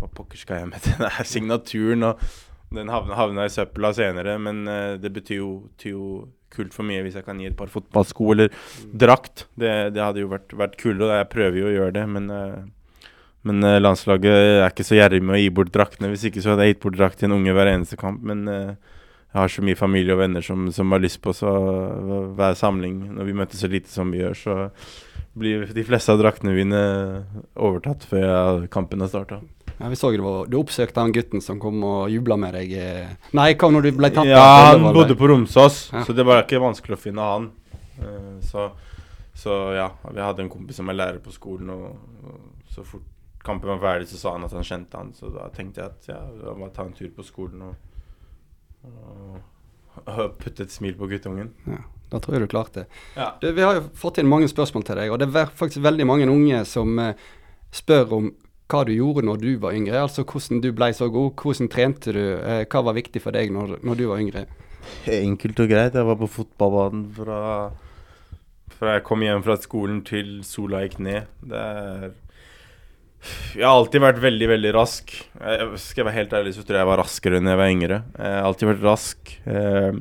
hva 0.00 0.08
pokker 0.16 0.40
skal 0.40 0.62
jeg 0.62 0.70
med 0.72 0.82
den 0.88 1.04
der 1.04 1.28
signaturen? 1.28 2.08
Og 2.08 2.24
den 2.74 2.90
havna, 2.90 3.16
havna 3.18 3.46
i 3.46 3.52
søpla 3.52 3.92
senere, 3.94 4.36
men 4.42 4.64
uh, 4.66 4.98
det 5.00 5.12
betyr 5.14 5.40
jo, 5.42 5.52
betyr 5.70 5.94
jo, 5.94 6.08
kult 6.54 6.74
for 6.76 6.86
mye 6.86 7.02
hvis 7.04 7.16
jeg 7.18 7.26
kan 7.26 7.40
gi 7.40 7.48
et 7.50 7.56
par 7.58 7.70
fotballsko 7.72 8.28
eller 8.34 8.52
drakt. 9.04 9.46
Det, 9.58 9.72
det 9.94 10.04
hadde 10.04 10.24
jo 10.24 10.30
vært, 10.32 10.54
vært 10.58 10.78
kult, 10.80 11.02
og 11.02 11.14
jeg 11.14 11.30
prøver 11.32 11.60
jo 11.60 11.68
å 11.70 11.74
gjøre 11.74 11.96
det, 11.98 12.06
men, 12.16 12.30
uh, 12.30 13.10
men 13.48 13.66
uh, 13.66 13.80
landslaget 13.80 14.30
er 14.30 14.66
ikke 14.68 14.88
så 14.88 14.98
gjerrig 14.98 15.22
med 15.24 15.38
å 15.38 15.42
gi 15.42 15.52
bort 15.60 15.74
draktene. 15.74 16.12
Hvis 16.12 16.28
ikke 16.30 16.44
så 16.44 16.54
hadde 16.54 16.68
jeg 16.68 16.76
gitt 16.76 16.86
bort 16.86 16.98
drakt 17.00 17.20
til 17.20 17.30
en 17.30 17.38
unge 17.40 17.54
hver 17.56 17.72
eneste 17.74 18.00
kamp, 18.00 18.24
men 18.26 18.48
jeg 18.50 19.38
har 19.38 19.52
så 19.52 19.62
mye 19.62 19.78
familie 19.78 20.16
og 20.16 20.24
venner 20.24 20.42
som, 20.42 20.66
som 20.74 20.90
har 20.90 21.02
lyst 21.02 21.20
på 21.22 21.34
så 21.36 21.52
hver 22.34 22.58
samling, 22.58 22.98
når 23.14 23.28
vi 23.28 23.38
møtes 23.38 23.62
så 23.62 23.70
lite 23.70 23.92
som 23.92 24.10
vi 24.10 24.24
gjør, 24.24 24.34
så 24.34 24.56
blir 25.38 25.68
de 25.70 25.84
fleste 25.86 26.10
av 26.10 26.18
draktene 26.18 26.54
mine 26.56 26.80
overtatt 27.54 28.02
før 28.10 28.66
kampen 28.72 29.04
har 29.04 29.12
starta. 29.12 29.38
Ja, 29.80 29.88
Vi 29.88 29.96
så 29.96 30.10
det 30.12 30.20
var, 30.20 30.46
Du 30.46 30.58
oppsøkte 30.60 31.00
han 31.00 31.12
gutten 31.12 31.40
som 31.40 31.60
kom 31.60 31.80
og 31.88 32.10
jubla 32.12 32.36
med 32.36 32.52
deg. 32.58 32.72
Eh. 32.76 33.30
Nei, 33.36 33.54
hva 33.56 33.70
når 33.72 33.88
du 33.88 33.92
ble 33.96 34.10
tatt 34.12 34.28
Ja, 34.28 34.74
han 34.74 34.84
bodde 34.92 35.16
på 35.16 35.30
Romsås, 35.30 35.86
ja. 35.94 36.04
så 36.04 36.12
det 36.16 36.26
var 36.28 36.44
ikke 36.44 36.60
vanskelig 36.60 36.98
å 36.98 37.00
finne 37.00 37.28
han. 37.30 37.46
Uh, 38.00 38.36
så, 38.44 38.66
så, 39.36 39.56
ja, 39.76 39.88
vi 40.04 40.20
hadde 40.20 40.44
en 40.44 40.52
kompis 40.52 40.76
som 40.80 40.92
er 40.92 40.98
lærer 41.00 41.22
på 41.24 41.32
skolen, 41.32 41.72
og, 41.72 42.28
og 42.28 42.68
så 42.74 42.84
fort 42.84 43.08
kampen 43.44 43.72
var 43.72 43.78
ferdig, 43.78 44.08
så 44.08 44.20
sa 44.20 44.34
han 44.34 44.44
at 44.44 44.52
han 44.52 44.66
kjente 44.66 45.00
han. 45.00 45.14
Så 45.16 45.32
da 45.32 45.48
tenkte 45.54 45.80
jeg 45.80 45.94
at 45.94 46.10
ja, 46.12 46.20
da 46.42 46.56
må 46.58 46.68
ta 46.74 46.84
en 46.84 46.92
tur 46.96 47.08
på 47.16 47.24
skolen 47.24 47.64
og, 47.70 48.04
og, 48.84 49.40
og 50.04 50.36
putte 50.42 50.66
et 50.66 50.74
smil 50.74 50.98
på 50.98 51.08
guttungen. 51.10 51.54
Ja, 51.70 51.80
da 52.12 52.20
tror 52.20 52.36
jeg 52.36 52.44
du 52.44 52.52
klarte 52.52 52.82
det. 52.82 53.00
Ja. 53.16 53.32
Du, 53.40 53.48
vi 53.56 53.64
har 53.64 53.80
jo 53.80 53.88
fått 53.96 54.20
inn 54.20 54.28
mange 54.28 54.50
spørsmål 54.50 54.84
til 54.86 55.00
deg, 55.00 55.14
og 55.14 55.22
det 55.22 55.30
er 55.32 55.56
faktisk 55.62 55.84
veldig 55.88 56.08
mange 56.08 56.28
unge 56.28 56.64
som 56.68 57.00
eh, 57.00 57.28
spør 57.72 58.16
om 58.18 58.30
hva 58.70 58.84
du 58.86 58.92
gjorde 58.94 59.26
når 59.26 59.42
du 59.42 59.50
var 59.62 59.76
yngre. 59.76 60.00
Altså 60.06 60.24
hvordan 60.24 60.62
du 60.64 60.70
ble 60.76 60.90
så 60.96 61.10
god. 61.12 61.34
Hvordan 61.40 61.70
trente 61.72 62.14
du? 62.16 62.22
Eh, 62.38 62.64
hva 62.70 62.82
var 62.86 62.96
viktig 62.98 63.22
for 63.22 63.36
deg 63.36 63.52
når, 63.54 63.78
når 63.86 64.00
du 64.00 64.06
var 64.10 64.22
yngre? 64.22 64.46
Enkelt 65.10 65.62
og 65.62 65.70
greit. 65.70 65.98
Jeg 65.98 66.08
var 66.08 66.18
på 66.20 66.30
fotballbanen 66.30 67.04
fra, 67.16 67.42
fra 68.78 68.96
jeg 68.96 69.06
kom 69.06 69.26
hjem 69.26 69.44
fra 69.46 69.58
skolen 69.60 70.02
til 70.06 70.40
sola 70.46 70.84
gikk 70.86 70.98
ned. 71.04 71.30
Det 71.42 71.60
er 71.60 72.10
Jeg 73.52 73.66
har 73.66 73.76
alltid 73.76 74.00
vært 74.00 74.22
veldig, 74.22 74.48
veldig 74.54 74.72
rask. 74.78 75.12
Jeg, 75.12 75.70
skal 75.82 76.00
jeg 76.00 76.08
være 76.08 76.18
helt 76.22 76.36
ærlig, 76.38 76.54
så 76.56 76.64
tror 76.64 76.78
jeg 76.78 76.84
jeg 76.84 76.90
var 76.90 77.02
raskere 77.02 77.36
enn 77.40 77.50
jeg 77.52 77.60
var 77.60 77.72
yngre. 77.74 78.02
Jeg 78.16 78.34
har 78.38 78.48
alltid 78.48 78.70
vært 78.72 78.86
rask. 78.86 79.32
Jeg 79.44 79.98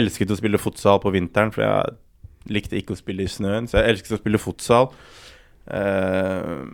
elsket 0.00 0.32
å 0.34 0.38
spille 0.38 0.58
futsal 0.62 0.98
på 1.02 1.12
vinteren, 1.14 1.52
for 1.54 1.62
jeg 1.66 1.98
likte 2.50 2.78
ikke 2.78 2.96
å 2.96 2.98
spille 2.98 3.26
i 3.26 3.30
snøen. 3.30 3.68
Så 3.70 3.78
jeg 3.78 3.94
elsket 3.94 4.16
å 4.16 4.20
spille 4.20 4.40
futsal. 4.42 4.90
Eh, 5.70 6.64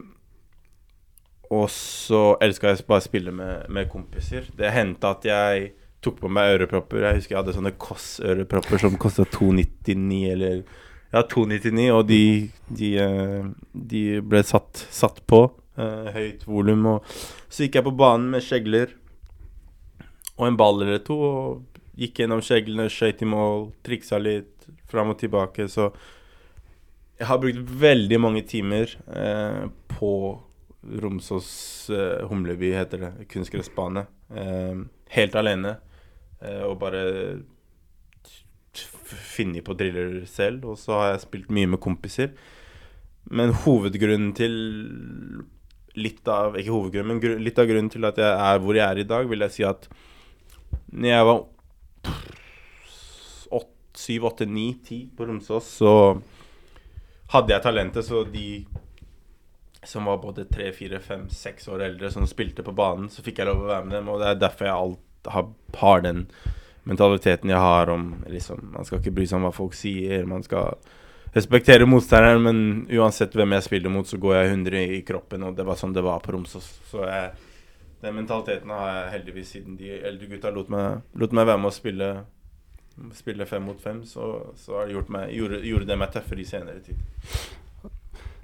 og 1.50 1.67
så 1.71 2.23
elska 2.43 2.73
jeg 2.73 2.87
bare 2.88 3.03
å 3.03 3.07
spille 3.07 3.35
med, 3.35 3.69
med 3.73 3.91
kompiser. 3.91 4.49
Det 4.57 4.73
hendte 4.75 5.11
at 5.11 5.26
jeg 5.29 5.69
tok 6.05 6.19
på 6.23 6.31
meg 6.33 6.57
ørepropper. 6.57 7.05
Jeg 7.05 7.21
husker 7.21 7.35
jeg 7.35 7.41
hadde 7.43 7.55
sånne 7.57 7.75
Koss-ørepropper 7.83 8.83
som 8.83 8.99
kosta 9.00 9.26
299 9.37 10.25
eller 10.33 10.67
Ja, 11.15 11.23
299, 11.23 11.85
og 11.95 12.09
de, 12.09 12.50
de, 12.67 12.88
eh, 13.00 13.45
de 13.73 14.03
ble 14.26 14.43
satt, 14.45 14.83
satt 14.93 15.23
på. 15.31 15.47
Uh, 15.76 16.09
høyt 16.12 16.43
volum. 16.49 16.83
Og 16.91 17.17
så 17.53 17.65
gikk 17.65 17.79
jeg 17.79 17.87
på 17.87 17.95
banen 18.00 18.31
med 18.33 18.45
skjegler 18.45 18.95
og 20.37 20.47
en 20.49 20.59
ball 20.59 20.83
eller 20.83 21.00
to. 21.05 21.17
Og 21.17 22.00
gikk 22.00 22.21
gjennom 22.23 22.43
skjeglene, 22.45 22.88
skøyt 22.93 23.23
i 23.23 23.29
mål, 23.31 23.71
triksa 23.87 24.21
litt 24.21 24.67
fram 24.91 25.15
og 25.15 25.21
tilbake. 25.21 25.69
Så 25.73 25.91
jeg 27.17 27.31
har 27.31 27.41
brukt 27.41 27.73
veldig 27.87 28.21
mange 28.21 28.43
timer 28.49 28.93
uh, 29.07 29.71
på 29.95 30.12
Romsås 31.02 31.90
eh, 31.90 32.26
Humleby, 32.28 32.73
heter 32.76 33.02
det. 33.02 33.12
Kunstgressbane. 33.33 34.07
Eh, 34.31 34.85
helt 35.16 35.35
alene. 35.38 35.76
Eh, 36.40 36.62
og 36.66 36.78
bare 36.81 37.02
funnet 38.76 39.64
på 39.64 39.76
driller 39.78 40.23
selv. 40.31 40.64
Og 40.73 40.78
så 40.78 40.97
har 40.99 41.11
jeg 41.12 41.26
spilt 41.26 41.52
mye 41.55 41.73
med 41.75 41.83
kompiser. 41.83 42.33
Men 43.31 43.55
hovedgrunnen 43.64 44.33
til 44.37 44.57
Litt 45.97 46.28
av 46.28 46.59
Ikke 46.61 46.75
hovedgrunnen, 46.75 47.09
men 47.09 47.21
grunn, 47.23 47.38
litt 47.40 47.57
av 47.57 47.64
grunnen 47.71 47.88
til 47.88 48.05
at 48.05 48.19
jeg 48.21 48.28
er 48.28 48.59
hvor 48.61 48.76
jeg 48.76 48.85
er 48.85 48.99
i 49.00 49.07
dag, 49.09 49.28
vil 49.31 49.40
jeg 49.47 49.55
si 49.55 49.62
at 49.64 49.87
når 50.93 51.09
jeg 51.09 51.28
var 51.31 51.38
7, 53.97 54.26
8, 54.28 54.47
9, 54.47 54.66
10 54.85 54.99
på 55.16 55.26
Romsås, 55.26 55.71
så 55.81 55.93
hadde 57.33 57.55
jeg 57.55 57.64
talentet, 57.64 58.05
så 58.05 58.23
de 58.28 58.66
som 59.87 60.09
var 60.11 60.19
både 60.23 60.45
3, 60.50 60.73
4, 60.73 61.00
5, 61.00 61.26
6 61.31 61.69
år 61.69 61.83
eldre, 61.90 62.11
som 62.11 62.26
spilte 62.26 62.64
på 62.66 62.75
banen, 62.76 63.09
så 63.12 63.23
fikk 63.25 63.40
jeg 63.40 63.49
lov 63.50 63.64
å 63.64 63.71
være 63.71 63.87
med 63.87 63.99
dem. 63.99 64.12
Og 64.12 64.21
det 64.23 64.31
er 64.31 64.45
derfor 64.45 64.69
jeg 64.69 64.76
alt 64.76 65.33
har, 65.33 65.49
har 65.81 66.05
den 66.05 66.26
mentaliteten 66.87 67.50
jeg 67.50 67.59
har 67.59 67.90
om 67.90 68.12
liksom 68.31 68.69
Man 68.76 68.87
skal 68.87 69.00
ikke 69.00 69.14
bry 69.16 69.25
seg 69.26 69.40
om 69.40 69.49
hva 69.49 69.55
folk 69.55 69.75
sier, 69.75 70.26
man 70.28 70.45
skal 70.47 70.76
respektere 71.35 71.88
motstanderen, 71.88 72.43
men 72.43 72.61
uansett 72.97 73.35
hvem 73.37 73.57
jeg 73.57 73.66
spiller 73.66 73.93
mot, 73.93 74.07
så 74.09 74.16
går 74.21 74.38
jeg 74.38 74.52
100 74.55 74.85
i 74.97 75.02
kroppen, 75.05 75.45
og 75.45 75.59
det 75.59 75.66
var 75.69 75.76
sånn 75.76 75.93
det 75.93 76.05
var 76.07 76.23
på 76.25 76.33
Romsås. 76.33 76.69
Så 76.88 77.02
jeg, 77.05 77.35
den 78.00 78.16
mentaliteten 78.16 78.73
har 78.73 78.87
jeg 78.87 79.13
heldigvis 79.19 79.52
siden 79.56 79.76
de 79.76 79.99
eldre 79.99 80.30
gutta 80.30 80.54
lot 80.54 80.71
meg, 80.73 81.02
lot 81.19 81.37
meg 81.37 81.50
være 81.50 81.63
med 81.65 81.73
å 81.73 81.76
spille 81.76 82.15
Spille 83.13 83.45
fem 83.45 83.61
mot 83.61 83.76
fem, 83.76 83.99
så, 84.08 84.54
så 84.56 84.78
har 84.78 84.87
det 84.89 84.95
gjort 84.95 85.11
meg, 85.13 85.28
gjorde, 85.37 85.58
gjorde 85.69 85.84
det 85.91 85.97
meg 86.00 86.15
tøffere 86.15 86.41
i 86.41 86.47
senere 86.49 86.80
tid. 86.80 87.02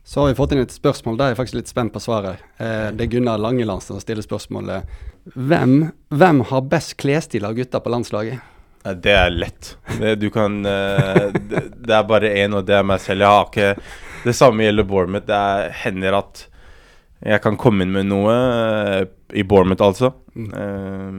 Så 0.04 0.20
har 0.20 0.32
vi 0.32 0.34
fått 0.34 0.52
inn 0.52 0.62
et 0.64 0.74
spørsmål, 0.74 1.16
der 1.18 1.32
er 1.32 1.38
faktisk 1.38 1.60
litt 1.60 1.70
spent 1.70 1.92
på 1.94 2.02
svaret. 2.02 2.42
Eh, 2.58 2.88
det 2.90 3.06
er 3.06 3.10
Gunnar 3.12 3.38
Langelandsen 3.38 3.94
som 3.94 4.02
stiller 4.02 4.24
spørsmålet 4.26 4.88
hvem, 5.38 5.92
hvem 6.10 6.40
har 6.50 6.64
best 6.66 6.96
klesstil 6.98 7.46
av 7.46 7.54
gutta 7.54 7.78
på 7.80 7.92
landslaget? 7.94 8.42
Det 8.82 9.12
er 9.14 9.30
lett. 9.30 9.76
Det, 10.00 10.16
du 10.18 10.26
kan 10.34 10.64
eh, 10.66 11.28
det, 11.50 11.66
det 11.86 11.94
er 11.94 12.08
bare 12.08 12.32
én, 12.34 12.56
og 12.58 12.66
det 12.66 12.80
er 12.80 12.86
meg 12.86 12.98
selv. 13.02 13.22
Jeg 13.22 13.30
har 13.30 13.46
ikke 13.46 14.00
Det 14.22 14.34
samme 14.38 14.66
gjelder 14.66 14.86
Bournemouth. 14.86 15.26
Det 15.26 15.38
er, 15.38 15.70
hender 15.84 16.18
at 16.18 16.46
jeg 17.22 17.42
kan 17.42 17.58
komme 17.58 17.86
inn 17.86 17.94
med 17.94 18.08
noe 18.10 18.34
eh, 18.34 19.04
i 19.38 19.46
Bournemouth, 19.46 19.86
altså. 19.86 20.12
Eh, 20.34 21.18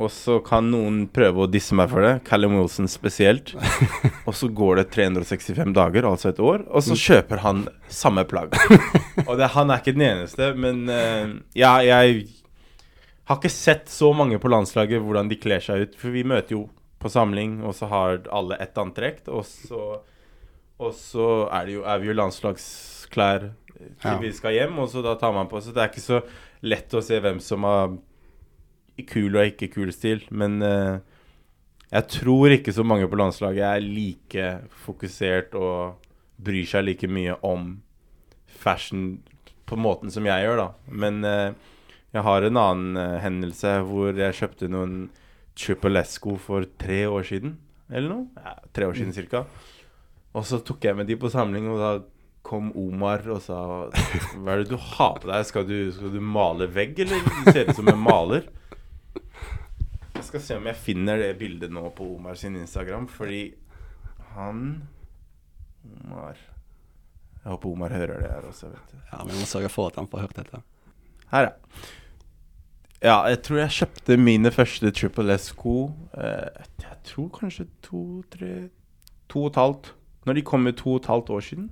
og 0.00 0.08
så 0.10 0.38
kan 0.44 0.70
noen 0.72 1.04
prøve 1.12 1.44
å 1.44 1.50
disse 1.50 1.76
meg 1.76 1.90
for 1.92 2.04
det. 2.04 2.12
Callum 2.26 2.56
Wilson 2.58 2.88
spesielt. 2.90 3.52
Og 4.28 4.34
så 4.34 4.48
går 4.48 4.80
det 4.80 4.84
365 4.94 5.74
dager, 5.76 6.06
altså 6.08 6.30
et 6.30 6.40
år, 6.42 6.62
og 6.70 6.84
så 6.86 6.96
kjøper 6.98 7.42
han 7.42 7.64
samme 7.92 8.24
plagg. 8.30 8.54
Og 9.28 9.34
det, 9.38 9.50
han 9.54 9.70
er 9.70 9.82
ikke 9.82 9.94
den 9.96 10.04
eneste, 10.06 10.52
men 10.58 10.84
uh, 10.88 11.34
ja, 11.58 11.74
jeg 11.84 12.24
har 13.28 13.38
ikke 13.38 13.52
sett 13.52 13.90
så 13.90 14.12
mange 14.16 14.38
på 14.42 14.50
landslaget 14.50 15.02
hvordan 15.02 15.30
de 15.30 15.38
kler 15.42 15.62
seg 15.62 15.86
ut. 15.86 15.98
For 15.98 16.14
vi 16.14 16.24
møter 16.26 16.56
jo 16.56 16.62
på 17.02 17.10
samling, 17.10 17.60
og 17.66 17.74
så 17.76 17.90
har 17.90 18.22
alle 18.34 18.58
ett 18.62 18.78
antrekk. 18.78 19.24
Og 19.30 19.44
så, 19.48 19.82
og 20.78 20.94
så 20.98 21.28
er, 21.48 21.68
det 21.68 21.76
jo, 21.76 21.84
er 21.86 22.02
vi 22.02 22.10
jo 22.10 22.16
landslagsklær 22.18 23.50
til 23.82 24.06
Ja. 24.06 24.16
vi 24.22 24.30
skal 24.34 24.54
hjem, 24.54 24.78
og 24.78 24.90
så 24.90 25.02
da 25.02 25.16
tar 25.18 25.34
man 25.34 25.50
på. 25.50 25.60
Så 25.62 25.74
det 25.74 25.82
er 25.82 25.90
ikke 25.90 26.04
så 26.06 26.22
lett 26.62 26.94
å 26.94 27.02
se 27.02 27.18
hvem 27.22 27.42
som 27.42 27.66
har 27.66 27.96
kul 29.08 29.36
og 29.36 29.48
ikke 29.48 29.70
kul 29.72 29.92
stil. 29.94 30.22
Men 30.30 30.60
eh, 30.66 31.00
jeg 31.92 32.08
tror 32.18 32.54
ikke 32.54 32.74
så 32.74 32.84
mange 32.86 33.08
på 33.10 33.18
landslaget 33.20 33.64
er 33.68 33.84
like 33.84 34.46
fokusert 34.84 35.56
og 35.58 35.98
bryr 36.42 36.68
seg 36.68 36.86
like 36.86 37.10
mye 37.10 37.36
om 37.46 37.74
fashion 38.62 39.20
på 39.68 39.78
måten 39.78 40.12
som 40.12 40.26
jeg 40.26 40.46
gjør, 40.46 40.60
da. 40.60 40.68
Men 40.88 41.24
eh, 41.24 41.50
jeg 42.12 42.24
har 42.26 42.44
en 42.44 42.60
annen 42.60 43.00
eh, 43.00 43.18
hendelse 43.24 43.76
hvor 43.88 44.16
jeg 44.16 44.38
kjøpte 44.38 44.70
noen 44.72 44.96
Triple 45.56 46.00
S-sko 46.00 46.38
for 46.40 46.64
tre 46.80 47.04
år 47.08 47.26
siden. 47.28 47.58
Eller 47.92 48.08
noe? 48.08 48.26
Ja, 48.40 48.56
tre 48.72 48.88
år 48.88 48.96
siden 48.96 49.12
cirka. 49.16 49.44
Og 50.32 50.46
så 50.48 50.62
tok 50.64 50.84
jeg 50.86 50.96
med 50.96 51.08
de 51.08 51.18
på 51.20 51.28
samling, 51.32 51.68
og 51.68 51.80
da 51.80 51.92
kom 52.42 52.70
Omar 52.78 53.22
og 53.30 53.38
sa 53.44 53.58
Hva 53.92 54.54
er 54.54 54.62
det 54.62 54.72
du 54.72 54.78
har 54.80 55.18
på 55.20 55.28
deg? 55.28 55.44
Skal 55.46 55.66
du, 55.68 55.76
skal 55.94 56.12
du 56.14 56.20
male 56.24 56.68
vegg, 56.72 57.04
eller? 57.04 57.20
Du 57.20 57.52
ser 57.52 57.68
ut 57.68 57.76
som 57.76 57.92
en 57.92 58.00
maler. 58.00 58.48
Jeg 60.22 60.28
skal 60.28 60.42
se 60.44 60.56
om 60.60 60.66
jeg 60.70 60.78
finner 60.78 61.18
det 61.18 61.32
bildet 61.40 61.72
nå 61.74 61.80
på 61.96 62.04
Omar 62.14 62.36
sin 62.38 62.54
Instagram, 62.54 63.08
fordi 63.10 63.40
han 64.36 64.60
Omar 65.82 66.36
Jeg 66.36 67.48
håper 67.50 67.72
Omar 67.72 67.90
hører 67.90 68.20
det 68.22 68.30
her 68.30 68.46
også, 68.46 68.70
vet 68.70 68.92
du. 68.92 69.00
Ja, 69.10 69.24
Vi 69.26 69.34
må 69.34 69.48
sørge 69.50 69.68
for 69.68 69.90
at 69.90 69.98
han 69.98 70.06
får 70.06 70.22
hørt 70.22 70.36
dette. 70.36 70.62
Her, 71.32 71.48
ja. 71.48 71.50
Ja, 73.02 73.16
jeg 73.32 73.42
tror 73.42 73.58
jeg 73.58 73.74
kjøpte 73.80 74.16
mine 74.16 74.54
første 74.54 74.94
Triple 74.94 75.34
S-sko 75.34 75.90
eh, 76.14 76.62
Jeg 76.84 76.96
tror 77.10 77.28
kanskje 77.40 77.66
to, 77.82 78.22
tre 78.30 78.68
To 79.28 79.42
og 79.42 79.50
et 79.50 79.58
halvt. 79.58 79.92
Når 80.26 80.38
de 80.38 80.46
kom 80.46 80.62
med 80.62 80.78
to 80.78 80.94
og 80.94 81.02
et 81.02 81.10
halvt 81.10 81.34
år 81.34 81.40
siden. 81.40 81.70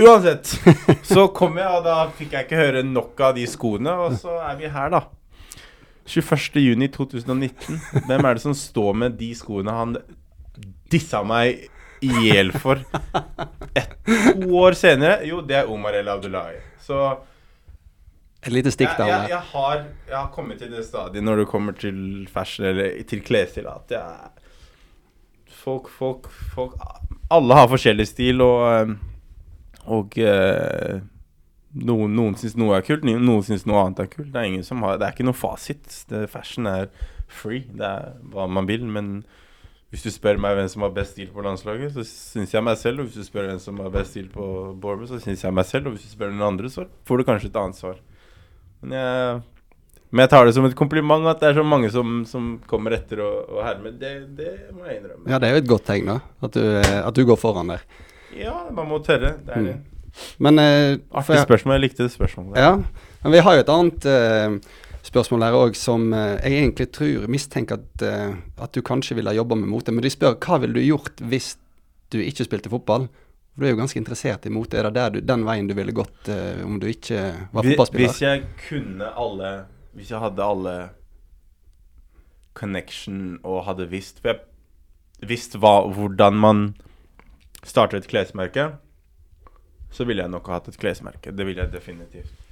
Uansett, 0.00 0.56
så 1.12 1.28
kom 1.28 1.60
jeg, 1.60 1.68
og 1.68 1.84
da 1.84 2.06
fikk 2.16 2.32
jeg 2.32 2.48
ikke 2.48 2.64
høre 2.64 2.82
nok 2.88 3.20
av 3.20 3.36
de 3.36 3.44
skoene, 3.44 3.92
og 4.00 4.16
så 4.16 4.40
er 4.48 4.56
vi 4.56 4.70
her, 4.72 4.88
da. 4.96 5.04
21.6.2019. 6.06 8.06
Hvem 8.06 8.24
er 8.24 8.38
det 8.38 8.42
som 8.42 8.54
står 8.56 8.96
med 9.04 9.18
de 9.20 9.30
skoene 9.36 9.74
han 9.74 9.96
dissa 10.90 11.20
meg 11.26 11.66
i 12.02 12.10
hjel 12.24 12.50
for? 12.56 12.80
Et, 13.78 13.92
to 14.06 14.48
år 14.58 14.74
senere 14.78 15.20
Jo, 15.28 15.42
det 15.46 15.60
er 15.60 15.68
Omar 15.70 15.94
El 15.98 16.08
Abdullahi. 16.10 16.56
Så 16.82 16.96
Et 18.40 18.52
lite 18.54 18.72
stikk 18.72 18.94
jeg, 18.94 18.98
der. 18.98 19.12
jeg, 19.12 19.30
jeg, 19.34 19.44
har, 19.52 19.82
jeg 20.08 20.16
har 20.16 20.30
kommet 20.34 20.58
til 20.62 20.70
det 20.72 20.84
stadiet 20.88 21.24
når 21.24 21.42
det 21.42 21.48
kommer 21.50 21.76
til 21.76 21.96
fashion 22.32 22.70
eller 22.70 22.94
til 23.08 23.20
klesstil 23.26 23.68
at 23.70 23.96
jeg 23.98 24.36
Folk, 25.60 25.90
folk, 25.92 26.30
folk 26.54 26.72
Alle 27.30 27.56
har 27.58 27.66
forskjellig 27.68 28.06
stil, 28.08 28.40
og, 28.40 28.94
og 29.92 30.14
eh, 30.18 31.02
noen, 31.74 32.14
noen 32.16 32.36
syns 32.38 32.56
noe 32.58 32.78
er 32.78 32.86
kult, 32.86 33.04
noen 33.06 33.44
syns 33.46 33.66
noe 33.68 33.84
annet 33.84 34.02
er 34.04 34.10
kult. 34.10 34.32
Det 34.32 34.40
er 34.40 34.48
ingen 34.48 34.66
som 34.66 34.82
har 34.86 34.98
Det 34.98 35.06
er 35.06 35.14
ikke 35.14 35.28
noe 35.28 35.38
fasit. 35.38 35.86
Det, 36.10 36.24
fashion 36.32 36.66
er 36.66 36.90
free. 37.30 37.66
Det 37.70 37.86
er 37.86 38.16
hva 38.32 38.48
man 38.50 38.66
vil. 38.70 38.86
Men 38.90 39.20
hvis 39.90 40.04
du 40.06 40.10
spør 40.14 40.40
meg 40.42 40.56
hvem 40.58 40.68
som 40.70 40.86
har 40.86 40.92
best 40.94 41.16
stil 41.16 41.30
på 41.34 41.44
landslaget, 41.46 41.94
så 41.94 42.04
syns 42.06 42.54
jeg 42.54 42.66
meg 42.66 42.78
selv. 42.80 43.02
Og 43.02 43.08
hvis 43.08 43.20
du 43.20 43.26
spør 43.26 43.48
hvem 43.50 43.62
som 43.62 43.78
har 43.82 43.94
best 43.94 44.16
stil 44.16 44.28
på 44.32 44.44
Borber, 44.82 45.06
så 45.10 45.20
syns 45.22 45.46
jeg 45.46 45.54
meg 45.54 45.68
selv. 45.68 45.90
Og 45.90 45.96
hvis 45.96 46.08
du 46.08 46.16
spør 46.16 46.34
noen 46.34 46.48
andre, 46.52 46.72
så 46.72 46.88
får 47.06 47.22
du 47.22 47.28
kanskje 47.30 47.52
et 47.52 47.62
annet 47.62 47.78
svar. 47.78 48.02
Men 48.80 48.96
jeg, 48.96 49.40
men 50.10 50.24
jeg 50.24 50.32
tar 50.32 50.48
det 50.48 50.56
som 50.56 50.66
et 50.66 50.78
kompliment 50.78 51.26
at 51.30 51.42
det 51.42 51.50
er 51.52 51.58
så 51.60 51.66
mange 51.66 51.90
som, 51.94 52.22
som 52.26 52.52
kommer 52.70 52.96
etter 52.96 53.22
og, 53.22 53.50
og 53.50 53.62
hermer. 53.66 53.94
Det, 54.00 54.14
det 54.38 54.52
må 54.74 54.88
jeg 54.88 55.02
innrømme. 55.02 55.30
Ja, 55.30 55.38
det 55.38 55.50
er 55.50 55.58
jo 55.58 55.62
et 55.64 55.70
godt 55.70 55.86
tegn, 55.90 56.10
da. 56.10 56.18
At 56.42 56.58
du, 56.58 56.64
at 56.98 57.14
du 57.14 57.22
går 57.28 57.38
foran 57.38 57.70
der. 57.74 57.86
Ja, 58.34 58.56
man 58.74 58.90
må 58.90 58.98
tørre. 59.06 59.36
Det 59.46 59.54
er 59.54 59.66
det. 59.72 59.78
Men, 60.38 60.58
eh, 60.58 60.98
Artig 61.12 61.36
jeg- 61.36 61.46
spørsmål. 61.46 61.74
Jeg 61.78 61.84
likte 61.86 62.02
det 62.06 62.12
spørsmålet. 62.12 62.56
Ja, 62.58 62.76
men 63.24 63.32
vi 63.32 63.38
har 63.38 63.54
jo 63.54 63.60
et 63.60 63.72
annet 63.74 64.06
eh, 64.06 64.58
spørsmål 65.02 65.42
her 65.46 65.52
òg, 65.52 65.76
som 65.76 66.12
eh, 66.12 66.36
jeg 66.42 66.52
egentlig 66.62 66.90
tror 66.92 67.26
mistenker 67.28 67.80
at, 67.80 68.02
at 68.60 68.72
du 68.72 68.82
kanskje 68.82 69.16
ville 69.16 69.30
ha 69.30 69.36
jobba 69.36 69.56
med 69.56 69.68
mote. 69.68 69.92
Men 69.92 70.02
de 70.02 70.10
spør 70.10 70.38
hva 70.38 70.60
ville 70.60 70.74
du 70.74 70.84
gjort 70.84 71.20
hvis 71.20 71.56
du 72.10 72.18
ikke 72.18 72.44
spilte 72.44 72.70
fotball? 72.72 73.08
Du 73.58 73.66
er 73.66 73.74
jo 73.74 73.80
ganske 73.80 73.98
interessert 73.98 74.46
i 74.46 74.52
mote. 74.52 74.78
Er 74.78 74.90
det 74.90 75.12
du, 75.12 75.20
den 75.20 75.44
veien 75.44 75.66
du 75.68 75.74
ville 75.74 75.92
gått 75.92 76.28
uh, 76.30 76.62
om 76.64 76.78
du 76.80 76.86
ikke 76.88 77.18
var 77.52 77.66
fotballspiller? 77.66 78.08
Hvis 78.08 78.22
jeg 78.22 78.44
kunne 78.68 79.10
alle 79.18 79.50
Hvis 79.92 80.12
jeg 80.14 80.22
hadde 80.22 80.44
alle 80.46 80.74
connection 82.54 83.38
og 83.42 83.64
hadde 83.66 83.88
visst 83.90 84.22
For 84.22 84.34
jeg 85.20 85.28
visste 85.28 85.60
hva, 85.60 85.82
hvordan 85.92 86.38
man 86.40 86.62
starter 87.66 87.98
et 87.98 88.08
klesmerke, 88.08 88.70
så 89.90 90.06
ville 90.06 90.22
jeg 90.22 90.32
nok 90.32 90.46
ha 90.50 90.60
hatt 90.60 90.70
et 90.70 90.78
klesmerke. 90.80 91.32
Det 91.34 91.46
ville 91.46 91.64
jeg 91.64 91.72
definitivt. 91.74 92.46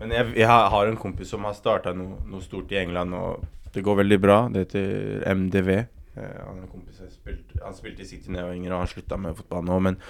Men 0.00 0.14
jeg, 0.14 0.32
jeg 0.38 0.48
har 0.48 0.88
en 0.88 0.98
kompis 0.98 1.30
som 1.32 1.44
har 1.46 1.56
starta 1.56 1.92
noe, 1.96 2.20
noe 2.30 2.42
stort 2.44 2.72
i 2.72 2.80
England, 2.80 3.14
og 3.14 3.44
det 3.74 3.84
går 3.86 4.00
veldig 4.02 4.18
bra. 4.22 4.38
Det 4.52 4.64
heter 4.64 5.26
MDV. 5.36 5.70
Eh, 5.76 6.40
han 6.46 6.64
kompis 6.70 7.02
jeg 7.02 7.12
spilte, 7.14 7.60
han 7.62 7.76
spilte 7.76 8.02
i 8.02 8.08
City 8.08 8.32
da 8.32 8.40
jeg 8.40 8.48
var 8.48 8.56
yngre, 8.56 8.74
og 8.74 8.84
han 8.84 8.90
slutta 8.90 9.20
med 9.20 9.38
fotball 9.38 9.66
nå. 9.68 9.78
Men 9.86 10.00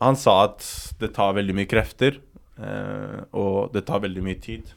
han 0.00 0.18
sa 0.18 0.36
at 0.48 0.66
det 1.00 1.12
tar 1.16 1.36
veldig 1.38 1.56
mye 1.56 1.70
krefter, 1.70 2.20
eh, 2.60 3.18
og 3.36 3.72
det 3.76 3.86
tar 3.88 4.04
veldig 4.04 4.26
mye 4.26 4.40
tid. 4.42 4.74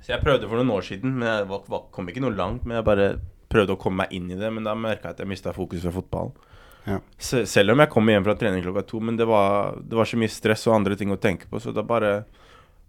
Så 0.00 0.12
jeg 0.14 0.22
prøvde 0.22 0.46
for 0.46 0.58
noen 0.58 0.74
år 0.74 0.84
siden, 0.86 1.16
men 1.18 1.28
jeg 1.28 1.80
kom 1.94 2.10
ikke 2.10 2.22
noe 2.22 2.36
langt. 2.38 2.66
Men 2.66 2.78
jeg 2.78 2.86
bare 2.86 3.08
prøvde 3.50 3.74
å 3.74 3.80
komme 3.80 4.04
meg 4.04 4.14
inn 4.14 4.30
i 4.30 4.38
det, 4.38 4.50
men 4.54 4.66
da 4.66 4.74
merka 4.78 5.10
jeg 5.10 5.16
at 5.16 5.22
jeg 5.24 5.30
mista 5.30 5.54
fokus 5.54 5.82
fra 5.82 5.94
fotballen. 5.94 6.36
Ja. 6.86 7.00
Selv 7.18 7.72
om 7.74 7.80
jeg 7.82 7.90
kom 7.90 8.08
hjem 8.12 8.24
fra 8.26 8.34
trening 8.38 8.62
klokka 8.62 8.84
to, 8.86 9.00
men 9.02 9.16
det 9.18 9.26
var, 9.26 9.78
det 9.82 9.96
var 9.98 10.06
så 10.06 10.18
mye 10.20 10.30
stress 10.30 10.66
og 10.68 10.76
andre 10.76 10.96
ting 10.98 11.10
å 11.10 11.18
tenke 11.20 11.48
på, 11.50 11.58
så 11.62 11.72
da 11.74 11.82
bare 11.86 12.12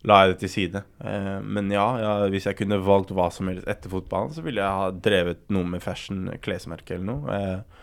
la 0.08 0.20
jeg 0.24 0.34
det 0.36 0.40
til 0.44 0.52
side. 0.54 0.84
Eh, 1.02 1.40
men 1.42 1.72
ja, 1.74 1.86
ja, 2.00 2.12
hvis 2.30 2.46
jeg 2.46 2.60
kunne 2.60 2.78
valgt 2.86 3.10
hva 3.18 3.32
som 3.34 3.50
helst 3.50 3.66
etter 3.68 3.90
fotballen, 3.92 4.30
så 4.36 4.44
ville 4.46 4.62
jeg 4.62 4.82
ha 4.84 4.92
drevet 4.94 5.42
noe 5.50 5.66
med 5.66 5.82
fashion, 5.84 6.28
klesmerke 6.46 6.94
eller 6.96 7.10
noe. 7.10 7.40
Eh, 7.42 7.82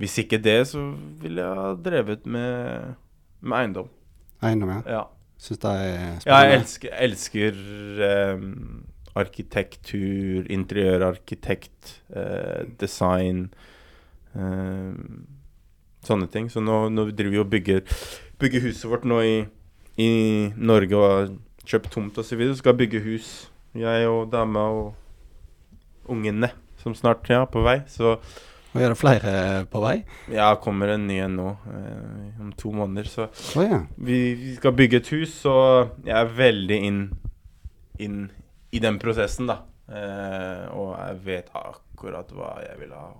hvis 0.00 0.14
ikke 0.22 0.38
det, 0.42 0.60
så 0.70 0.84
ville 1.22 1.42
jeg 1.42 1.58
ha 1.64 1.74
drevet 1.78 2.24
med, 2.30 2.94
med 3.42 3.58
eiendom. 3.58 3.90
Eiendom, 4.46 4.70
ja. 4.78 4.80
Ja. 5.00 5.02
Syns 5.44 5.60
det 5.60 5.70
er 5.74 5.84
Ja, 5.90 5.98
spennende. 6.22 6.40
jeg 6.46 6.60
elsker, 6.60 6.96
elsker 7.08 7.60
eh, 8.06 8.48
arkitektur, 9.18 10.46
interiørarkitekt, 10.54 11.94
eh, 12.14 12.64
design 12.80 13.48
Sånne 16.04 16.28
ting. 16.28 16.50
Så 16.52 16.60
nå, 16.60 16.88
nå 16.92 17.08
driver 17.12 17.32
vi 17.32 17.40
og 17.42 17.50
bygger, 17.52 17.84
bygger 18.42 18.66
huset 18.66 18.90
vårt 18.90 19.06
nå 19.08 19.20
i, 19.24 19.36
i 20.00 20.10
Norge 20.56 20.98
og 20.98 21.06
har 21.08 21.30
kjøpt 21.64 21.94
tomt 21.94 22.18
osv. 22.20 22.42
Skal 22.58 22.76
bygge 22.78 23.02
hus, 23.04 23.30
jeg 23.78 24.08
og 24.10 24.28
dama 24.32 24.66
og 24.74 26.10
ungene, 26.10 26.52
som 26.82 26.96
snart 26.96 27.28
ja, 27.32 27.44
på 27.48 27.64
vei. 27.64 27.80
Så 27.88 28.18
Og 28.74 28.80
er 28.82 28.90
det 28.90 28.98
flere 28.98 29.32
på 29.70 29.80
vei? 29.80 30.00
ja, 30.34 30.50
kommer 30.60 30.92
en 30.92 31.06
ny 31.06 31.20
en 31.22 31.36
nå 31.38 31.50
eh, 31.70 32.40
om 32.42 32.52
to 32.58 32.72
måneder. 32.74 33.08
Så 33.08 33.28
oh, 33.30 33.64
ja. 33.64 33.84
vi, 33.96 34.34
vi 34.34 34.56
skal 34.58 34.74
bygge 34.76 35.00
et 35.00 35.12
hus, 35.14 35.36
så 35.44 35.54
jeg 36.04 36.16
er 36.18 36.34
veldig 36.36 36.80
inn, 36.88 37.04
inn 38.02 38.24
i 38.74 38.82
den 38.82 38.98
prosessen, 38.98 39.46
da. 39.48 39.62
Eh, 39.88 40.66
og 40.74 40.96
jeg 40.98 41.20
vet 41.24 41.54
akkurat 41.54 42.34
hva 42.34 42.56
jeg 42.64 42.82
vil 42.82 42.92
ha. 42.98 43.12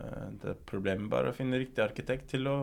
Eh, 0.00 0.26
det 0.42 0.52
er 0.54 0.60
problemet 0.68 1.10
bare 1.12 1.30
å 1.30 1.36
finne 1.36 1.60
riktig 1.60 1.84
arkitekt 1.84 2.30
til 2.32 2.48
å, 2.48 2.58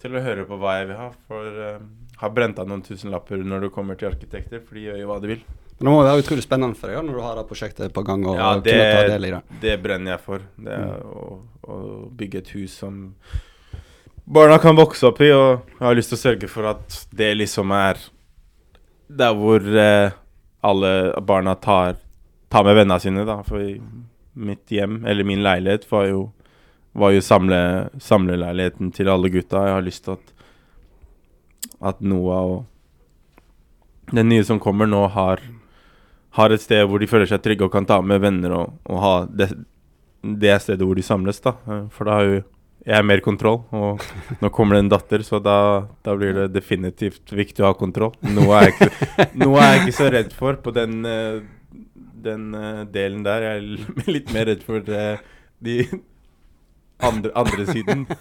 til 0.00 0.16
å 0.16 0.22
høre 0.24 0.46
på 0.48 0.58
hva 0.60 0.78
jeg 0.80 0.90
vil 0.90 1.00
ha. 1.00 1.08
For 1.28 1.58
uh, 1.60 2.14
har 2.22 2.36
brent 2.36 2.60
av 2.62 2.70
noen 2.70 2.84
tusenlapper 2.86 3.44
når 3.44 3.66
du 3.66 3.72
kommer 3.74 3.98
til 4.00 4.10
arkitekter, 4.10 4.62
for 4.64 4.78
de 4.78 4.88
gjør 4.88 5.02
jo 5.02 5.10
hva 5.10 5.18
de 5.22 5.34
vil. 5.34 5.44
Men 5.80 5.88
det 5.88 5.92
må 5.94 6.00
være 6.04 6.24
utrolig 6.24 6.44
spennende 6.44 6.76
for 6.76 6.90
deg 6.90 6.98
ja, 6.98 7.04
når 7.04 7.16
du 7.16 7.22
har 7.24 7.38
det 7.38 7.46
prosjektet 7.48 7.94
på 7.96 8.02
gang 8.04 8.26
og 8.28 8.36
Ja, 8.36 8.50
kunne 8.60 8.88
ta 8.92 9.04
del 9.08 9.28
i 9.28 9.30
det, 9.32 9.44
det. 9.48 9.60
det 9.62 9.76
brenner 9.80 10.14
jeg 10.14 10.24
for. 10.26 10.44
Det 10.60 10.74
er 10.76 11.06
å, 11.08 11.28
å 11.64 11.78
bygge 12.20 12.42
et 12.42 12.50
hus 12.58 12.74
som 12.82 13.06
barna 14.30 14.60
kan 14.62 14.76
vokse 14.78 15.08
opp 15.08 15.22
i, 15.24 15.30
og 15.32 15.64
jeg 15.78 15.86
har 15.86 15.96
lyst 15.96 16.12
til 16.12 16.20
å 16.20 16.24
sørge 16.24 16.50
for 16.52 16.68
at 16.70 16.98
det 17.16 17.32
liksom 17.38 17.72
er 17.74 18.02
der 19.10 19.32
hvor 19.34 19.64
uh, 19.64 20.12
alle 20.60 20.92
barna 21.26 21.56
tar, 21.58 21.96
tar 22.52 22.66
med 22.68 22.76
vennene 22.78 23.00
sine, 23.02 23.24
da. 23.26 23.40
For 23.46 23.64
mitt 24.40 24.70
hjem, 24.70 25.00
eller 25.08 25.26
min 25.26 25.42
leilighet, 25.42 25.88
var 25.90 26.06
jo, 26.06 26.20
var 26.92 27.14
jo 27.14 27.22
samle, 27.22 27.60
samleleiligheten 28.02 28.90
til 28.94 29.08
alle 29.12 29.30
gutta. 29.30 29.64
Jeg 29.68 29.76
har 29.76 29.86
lyst 29.86 30.04
til 30.04 30.16
at, 30.18 30.32
at 31.92 32.00
Noah 32.02 32.44
og 32.56 34.14
den 34.14 34.28
nye 34.32 34.44
som 34.44 34.58
kommer 34.62 34.90
nå, 34.90 35.04
har 35.14 35.42
har 36.38 36.54
et 36.54 36.62
sted 36.62 36.86
hvor 36.86 37.02
de 37.02 37.08
føler 37.10 37.26
seg 37.30 37.42
trygge 37.42 37.66
og 37.66 37.72
kan 37.74 37.86
ta 37.88 37.98
med 38.06 38.22
venner 38.22 38.54
og, 38.54 38.78
og 38.86 39.02
ha 39.02 39.14
det, 39.26 39.50
det 40.22 40.52
er 40.52 40.62
stedet 40.62 40.86
hvor 40.86 40.98
de 40.98 41.02
samles, 41.02 41.40
da. 41.42 41.56
Eh, 41.66 41.86
For 41.94 42.06
da 42.08 42.18
har 42.20 42.28
jo 42.28 42.40
jeg 42.86 43.04
mer 43.04 43.20
kontroll, 43.20 43.58
og 43.76 44.00
nå 44.40 44.48
kommer 44.56 44.78
det 44.78 44.84
en 44.86 44.92
datter, 44.94 45.24
så 45.26 45.36
da, 45.44 45.56
da 46.00 46.14
blir 46.16 46.32
det 46.32 46.46
definitivt 46.54 47.28
viktig 47.28 47.60
å 47.60 47.68
ha 47.68 47.76
kontroll. 47.76 48.14
Noe 48.24 48.56
er 48.56 48.70
jeg 48.70 48.76
ikke, 48.76 48.88
er 49.50 49.74
jeg 49.74 49.82
ikke 49.82 49.96
så 49.98 50.06
redd 50.14 50.30
for 50.32 50.56
på 50.64 50.72
den, 50.72 50.94
eh, 51.04 51.42
den 52.24 52.46
eh, 52.56 52.80
delen 52.94 53.20
der. 53.26 53.44
Jeg 53.44 53.60
er 53.60 54.08
litt 54.16 54.32
mer 54.32 54.48
redd 54.48 54.64
for 54.64 54.86
det, 54.86 55.04
de 55.60 55.82
andre, 57.06 57.30
andre 57.34 57.66
siden. 57.66 58.06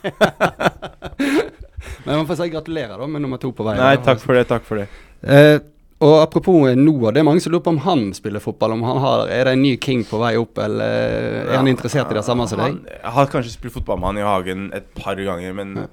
Men 2.05 2.21
man 2.21 2.27
får 2.27 2.39
si 2.39 2.49
gratulerer 2.53 2.99
da 2.99 3.07
med 3.07 3.23
nummer 3.23 3.41
to 3.41 3.51
på 3.55 3.65
vei. 3.67 3.75
Nei, 3.79 3.97
takk 4.03 4.21
for 4.23 4.37
det, 4.37 4.45
takk 4.49 4.65
for 4.67 4.81
det. 4.81 4.87
Eh, 5.21 5.57
og 5.99 6.21
apropos 6.21 6.69
Noah, 6.79 7.11
det 7.11 7.19
er 7.19 7.27
mange 7.27 7.43
som 7.43 7.51
lurer 7.51 7.65
på 7.65 7.73
om 7.73 7.81
han 7.83 8.05
spiller 8.15 8.43
fotball. 8.43 8.77
Om 8.77 8.85
han 8.87 8.99
har, 9.03 9.25
Er 9.27 9.49
det 9.49 9.55
en 9.57 9.61
ny 9.61 9.73
king 9.77 10.05
på 10.07 10.19
vei 10.21 10.37
opp, 10.39 10.57
eller 10.63 11.49
er 11.49 11.57
han 11.57 11.67
interessert 11.67 12.11
i 12.11 12.15
det 12.15 12.23
samme 12.23 12.47
som 12.47 12.61
deg? 12.61 12.77
Han 12.77 12.85
jeg 12.87 13.15
har 13.17 13.33
kanskje 13.33 13.57
spilt 13.57 13.75
fotball 13.75 13.99
med 13.99 14.13
han 14.13 14.21
i 14.21 14.27
hagen 14.27 14.69
et 14.73 14.87
par 14.95 15.19
ganger, 15.19 15.53
men 15.53 15.87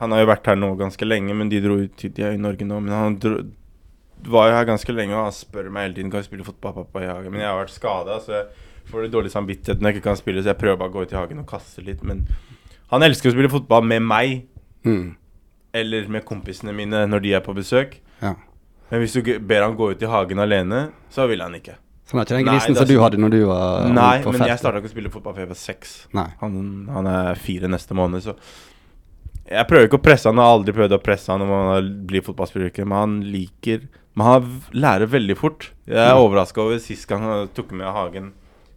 Han 0.00 0.10
har 0.10 0.24
jo 0.24 0.26
vært 0.26 0.48
her 0.50 0.56
nå 0.58 0.72
ganske 0.74 1.06
lenge, 1.06 1.34
men 1.36 1.48
de 1.48 1.60
dro 1.62 1.76
ut 1.84 2.02
De 2.02 2.22
er 2.22 2.34
i 2.34 2.40
Norge 2.40 2.66
nå, 2.66 2.80
men 2.82 2.92
han 2.92 3.18
dro, 3.22 3.36
var 4.26 4.48
jo 4.48 4.56
her 4.56 4.64
ganske 4.64 4.92
lenge, 4.92 5.14
og 5.14 5.28
han 5.28 5.36
spør 5.36 5.68
meg 5.70 5.86
hele 5.86 5.94
tiden 5.94 6.10
Kan 6.10 6.22
jeg 6.22 6.30
spille 6.30 6.48
fotball 6.48 6.74
pappa 6.80 7.04
i 7.04 7.10
hagen. 7.10 7.30
Men 7.30 7.44
jeg 7.44 7.50
har 7.50 7.60
vært 7.60 7.76
skada, 7.76 8.18
så 8.24 8.38
jeg 8.38 8.46
får 8.90 9.08
dårlig 9.12 9.30
samvittighet 9.32 9.80
når 9.80 9.90
jeg 9.92 9.96
ikke 10.00 10.08
kan 10.10 10.16
spille, 10.20 10.42
så 10.42 10.52
jeg 10.52 10.58
prøver 10.60 10.78
bare 10.78 10.90
å 10.90 10.96
gå 10.98 11.02
ut 11.06 11.12
i 11.12 11.16
hagen 11.16 11.38
og 11.42 11.46
kaste 11.50 11.84
litt. 11.84 12.02
Men 12.04 12.26
han 12.90 13.02
elsker 13.02 13.30
å 13.30 13.34
spille 13.36 13.50
fotball 13.52 13.84
med 13.84 14.02
meg, 14.02 14.46
Mm. 14.84 15.14
eller 15.72 16.08
med 16.08 16.24
kompisene 16.28 16.74
mine 16.76 17.06
når 17.08 17.22
de 17.22 17.32
er 17.34 17.40
på 17.40 17.54
besøk. 17.56 17.94
Ja. 18.22 18.34
Men 18.90 19.00
hvis 19.00 19.14
du 19.16 19.38
ber 19.40 19.62
han 19.64 19.76
gå 19.76 19.90
ut 19.94 20.02
i 20.02 20.06
hagen 20.06 20.38
alene, 20.38 20.90
så 21.10 21.26
vil 21.28 21.40
han 21.40 21.54
ikke. 21.54 21.78
Så 22.04 22.12
han 22.12 22.20
er 22.20 22.24
ikke 22.28 22.36
den 22.36 22.44
Nei, 22.44 22.52
grisen 22.58 22.76
som 22.76 22.86
du 22.86 22.98
hadde 23.00 23.16
når 23.16 23.30
du 23.32 23.46
var 23.48 23.88
Nei, 23.88 24.18
på 24.22 24.30
men 24.32 24.44
jeg 24.46 24.58
starta 24.60 24.76
ikke 24.82 24.90
å 24.90 24.92
spille 24.92 25.10
fotball 25.10 25.32
før 25.34 25.46
jeg 25.46 25.48
var 25.48 25.56
seks. 25.56 25.94
Nei. 26.12 26.26
Han, 26.42 26.86
han 26.92 27.06
er 27.08 27.34
fire 27.40 27.66
neste 27.72 27.96
måned, 27.96 28.20
så 28.22 28.36
Jeg 29.48 29.66
prøver 29.68 29.88
ikke 29.88 29.98
å 29.98 30.04
presse 30.04 30.28
han, 30.28 30.36
jeg 30.36 30.44
har 30.44 30.54
aldri 30.58 30.72
prøvd 30.76 30.94
å 30.96 31.02
presse 31.04 31.32
han 31.32 31.42
om 31.44 31.50
han 31.52 31.88
blir 32.08 32.22
fotballspiller, 32.24 32.70
men 32.84 32.96
han 32.98 33.16
liker 33.32 33.88
Men 34.16 34.26
han 34.26 34.60
lærer 34.72 35.08
veldig 35.10 35.36
fort. 35.36 35.70
Jeg 35.88 35.96
er 35.96 36.14
Mm. 36.14 36.22
overraska 36.22 36.60
over 36.62 36.78
sist 36.78 37.08
gang 37.08 37.22
han 37.22 37.48
tok 37.48 37.72
med 37.72 37.86
Hagen 37.92 38.32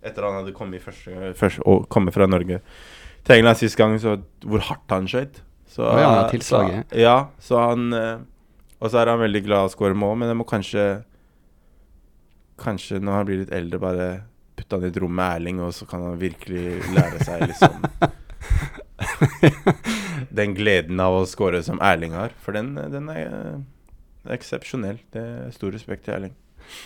etter 0.08 0.28
han 0.28 0.40
hadde 0.42 0.56
kommet, 0.56 0.84
første, 0.84 1.34
første, 1.38 1.64
og 1.68 1.88
kommet 1.94 2.16
fra 2.16 2.28
Norge 2.30 2.62
til 3.28 3.36
England 3.36 3.60
sist 3.60 3.78
gang, 3.80 3.98
så 4.00 4.16
hvor 4.48 4.64
hardt 4.70 4.94
han 4.94 5.08
skøyt. 5.10 5.42
Så, 5.68 5.84
Å 5.84 5.98
ja, 6.00 6.12
tilslaget. 6.32 6.88
Så, 6.88 7.00
ja, 7.02 7.16
så 7.44 7.60
han 7.60 7.94
eh, 7.94 8.20
Og 8.80 8.90
så 8.90 9.02
er 9.02 9.12
han 9.12 9.20
veldig 9.20 9.42
glad 9.46 9.66
i 9.66 9.68
å 9.68 9.74
skåre 9.74 9.98
mål, 10.00 10.16
men 10.22 10.32
jeg 10.32 10.40
må 10.40 10.46
kanskje 10.48 10.86
Kanskje 12.58 13.02
når 13.04 13.20
han 13.20 13.28
blir 13.28 13.42
litt 13.44 13.52
eldre, 13.54 13.80
bare 13.84 14.08
putte 14.58 14.80
han 14.80 14.88
i 14.88 14.90
et 14.90 14.98
rom 15.04 15.14
med 15.14 15.36
Erling, 15.36 15.60
og 15.62 15.76
så 15.78 15.86
kan 15.90 16.02
han 16.02 16.16
virkelig 16.18 16.80
lære 16.96 17.28
seg 17.28 17.44
liksom 17.52 17.76
Den 20.40 20.56
gleden 20.58 21.04
av 21.04 21.20
å 21.20 21.28
score 21.30 21.62
som 21.66 21.82
Erling 21.84 22.16
har. 22.18 22.34
For 22.42 22.58
den, 22.58 22.74
den 22.94 23.12
er 23.14 23.28
eh, 23.28 23.60
eksepsjonell. 24.34 24.98
Det 25.14 25.22
er 25.22 25.54
stor 25.54 25.76
respekt 25.76 26.08
til 26.08 26.16
Erling. 26.18 26.34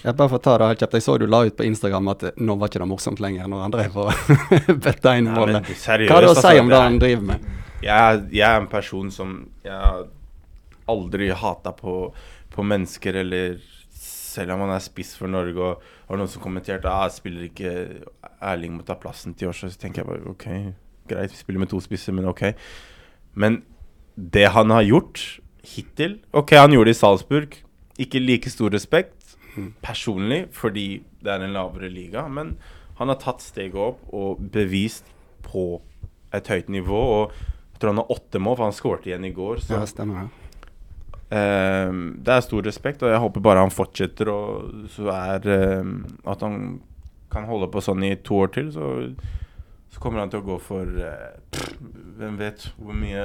Jeg 0.03 0.15
bare 0.17 0.29
for 0.29 0.43
ta 0.43 0.57
det 0.61 0.67
helt 0.71 0.79
kjapt. 0.83 0.93
Jeg 0.99 1.05
så 1.05 1.17
du 1.21 1.25
la 1.29 1.43
ut 1.47 1.55
på 1.57 1.65
Instagram 1.67 2.07
at 2.13 2.23
eh, 2.29 2.31
nå 2.41 2.55
var 2.61 2.69
ikke 2.71 2.81
det 2.83 2.87
morsomt 2.91 3.19
lenger 3.23 3.47
når 3.51 3.61
han 3.65 3.75
drev 3.75 3.97
og 3.97 4.11
bøtta 4.85 5.15
inn 5.19 5.29
målet. 5.33 5.67
Hva 5.85 5.97
har 6.15 6.25
du 6.25 6.31
å 6.31 6.35
si 6.37 6.53
om 6.59 6.69
det 6.71 6.77
er- 6.79 6.87
han 6.87 6.99
driver 7.01 7.27
med? 7.33 7.49
Jeg, 7.81 7.97
er- 7.97 8.25
jeg 8.31 8.45
er 8.47 8.59
en 8.61 8.67
person 8.69 9.09
som 9.11 9.35
Jeg 9.65 10.05
aldri 10.91 11.29
hata 11.31 11.71
på, 11.71 11.95
på 12.51 12.63
mennesker, 12.67 13.15
eller 13.21 13.59
selv 13.95 14.51
om 14.55 14.63
han 14.65 14.73
er 14.75 14.83
spiss 14.83 15.13
for 15.17 15.27
Norge, 15.31 15.55
og 15.59 15.79
det 15.81 16.09
var 16.09 16.19
noen 16.21 16.31
som 16.31 16.41
kommenterte 16.43 16.89
ah, 16.91 17.07
spiller 17.13 17.45
ikke 17.47 17.71
Erling 18.41 18.73
må 18.79 18.83
ta 18.87 18.95
plassen 18.99 19.33
til 19.37 19.47
Joshua, 19.49 19.69
så 19.71 19.79
tenker 19.79 20.01
jeg 20.01 20.09
bare 20.09 20.31
OK, 20.33 20.45
greit, 21.11 21.31
vi 21.31 21.39
spiller 21.39 21.61
med 21.63 21.69
to 21.71 21.79
spisser, 21.83 22.15
men 22.17 22.27
OK. 22.31 22.43
Men 23.39 23.61
det 24.17 24.47
han 24.55 24.73
har 24.73 24.83
gjort 24.87 25.21
hittil 25.63 26.17
OK, 26.35 26.55
han 26.57 26.73
gjorde 26.75 26.89
det 26.91 26.97
i 26.97 26.99
Salzburg. 26.99 27.55
Ikke 28.01 28.19
like 28.23 28.49
stor 28.51 28.73
respekt 28.73 29.20
personlig, 29.83 30.45
fordi 30.55 31.03
det 31.23 31.31
er 31.33 31.43
en 31.45 31.53
lavere 31.55 31.89
liga, 31.91 32.27
men 32.27 32.55
han 32.99 33.09
har 33.09 33.17
tatt 33.21 33.41
steget 33.41 33.75
opp 33.75 34.01
og 34.13 34.39
bevist 34.53 35.07
på 35.47 35.81
et 36.33 36.47
høyt 36.47 36.69
nivå. 36.69 36.99
Og 37.15 37.31
jeg 37.73 37.81
tror 37.81 37.93
han 37.95 38.01
har 38.03 38.13
åtte 38.13 38.39
mål, 38.39 38.55
for 38.59 38.67
han 38.69 38.77
skårte 38.77 39.09
igjen 39.09 39.25
i 39.25 39.33
går. 39.35 39.59
Så 39.65 39.73
Ja, 39.79 39.85
stemmer 39.89 40.21
det. 40.21 40.29
eh, 41.31 41.91
det 42.21 42.35
er 42.35 42.45
stor 42.45 42.61
respekt, 42.63 43.03
og 43.03 43.09
jeg 43.09 43.19
håper 43.23 43.41
bare 43.41 43.63
han 43.65 43.73
fortsetter, 43.73 44.29
og 44.29 44.87
så 44.93 45.09
er 45.13 45.47
eh, 45.49 45.91
At 46.27 46.41
han 46.45 46.81
kan 47.31 47.45
holde 47.47 47.69
på 47.71 47.81
sånn 47.81 48.03
i 48.03 48.15
to 48.19 48.41
år 48.43 48.51
til, 48.53 48.71
så, 48.75 48.87
så 49.91 49.99
kommer 50.03 50.19
han 50.19 50.29
til 50.29 50.41
å 50.43 50.47
gå 50.49 50.57
for 50.59 50.83
eh, 50.83 51.37
pff, 51.51 51.77
Hvem 52.19 52.37
vet 52.37 52.69
hvor 52.77 52.93
mye 52.93 53.23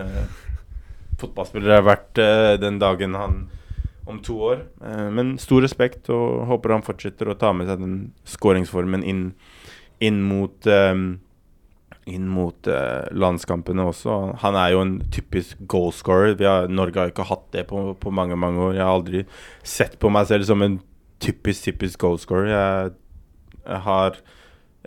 fotballspillere 1.21 1.79
har 1.81 1.87
vært 1.87 2.19
eh, 2.23 2.55
den 2.61 2.79
dagen 2.83 3.15
han 3.17 3.39
om 4.07 4.19
to 4.23 4.39
år. 4.53 4.65
Eh, 4.85 5.07
men 5.13 5.37
stor 5.43 5.65
respekt, 5.67 6.11
og 6.15 6.47
håper 6.51 6.77
han 6.77 6.87
fortsetter 6.87 7.31
å 7.31 7.39
ta 7.39 7.53
med 7.57 7.71
seg 7.71 7.83
den 7.83 7.97
skåringsformen 8.29 9.05
inn, 9.07 9.31
inn 10.05 10.21
mot 10.27 10.69
um, 10.71 11.09
inn 12.07 12.29
mot 12.31 12.69
eh, 12.71 13.09
landskampene 13.19 13.83
også. 13.91 14.17
Han 14.45 14.57
er 14.59 14.75
jo 14.77 14.83
en 14.85 14.95
typisk 15.11 15.59
goalscorer. 15.67 16.37
Har, 16.39 16.71
Norge 16.71 17.03
har 17.03 17.11
ikke 17.11 17.27
hatt 17.27 17.49
det 17.57 17.67
på, 17.71 17.89
på 17.99 18.13
mange 18.15 18.39
mange 18.39 18.63
år. 18.63 18.77
Jeg 18.79 18.87
har 18.87 18.95
aldri 18.95 19.25
sett 19.67 19.99
på 20.03 20.11
meg 20.15 20.29
selv 20.31 20.47
som 20.47 20.63
en 20.63 20.79
typisk 21.23 21.67
typisk 21.67 22.05
goalscorer. 22.05 22.53
Jeg, 22.53 22.97
jeg 23.65 23.83
har 23.89 24.21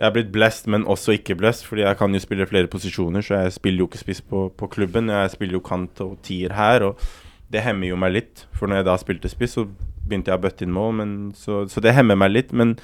jeg 0.00 0.08
er 0.08 0.12
blitt 0.14 0.30
blessed, 0.32 0.68
men 0.72 0.86
også 0.88 1.12
ikke 1.12 1.34
blessed, 1.36 1.66
fordi 1.68 1.82
jeg 1.82 1.96
kan 2.00 2.14
jo 2.16 2.20
spille 2.24 2.46
flere 2.48 2.70
posisjoner. 2.72 3.20
Så 3.20 3.36
jeg 3.36 3.52
spiller 3.52 3.82
jo 3.82 3.88
ikke 3.90 4.00
spiss 4.00 4.22
på, 4.24 4.46
på 4.56 4.68
klubben. 4.72 5.12
Jeg 5.12 5.34
spiller 5.34 5.58
jo 5.58 5.60
kant 5.60 6.00
og 6.00 6.14
tier 6.24 6.54
her, 6.56 6.86
og 6.88 7.02
det 7.50 7.64
hemmer 7.64 7.90
jo 7.90 7.98
meg 8.00 8.14
litt. 8.14 8.44
For 8.56 8.70
når 8.70 8.80
jeg 8.80 8.88
da 8.88 8.96
spilte 9.00 9.30
spiss, 9.32 9.56
så 9.58 9.66
begynte 10.10 10.32
jeg 10.32 10.40
å 10.40 10.42
bøtte 10.42 10.66
inn 10.66 10.74
mål, 10.74 10.92
men, 11.00 11.16
så, 11.38 11.64
så 11.70 11.82
det 11.82 11.94
hemmer 11.96 12.18
meg 12.18 12.32
litt. 12.34 12.54
Men 12.56 12.76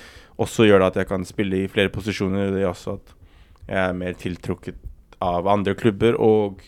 også 0.42 0.66
gjør 0.66 0.82
det 0.82 0.90
at 0.92 1.00
jeg 1.02 1.10
kan 1.12 1.26
spille 1.28 1.62
i 1.62 1.70
flere 1.70 1.92
posisjoner. 1.94 2.52
Det 2.54 2.64
gjør 2.64 2.74
også 2.74 2.96
at 2.98 3.14
jeg 3.66 3.80
er 3.82 3.96
mer 3.98 4.18
tiltrukket 4.18 4.82
av 5.24 5.48
andre 5.48 5.74
klubber 5.78 6.18
og 6.22 6.60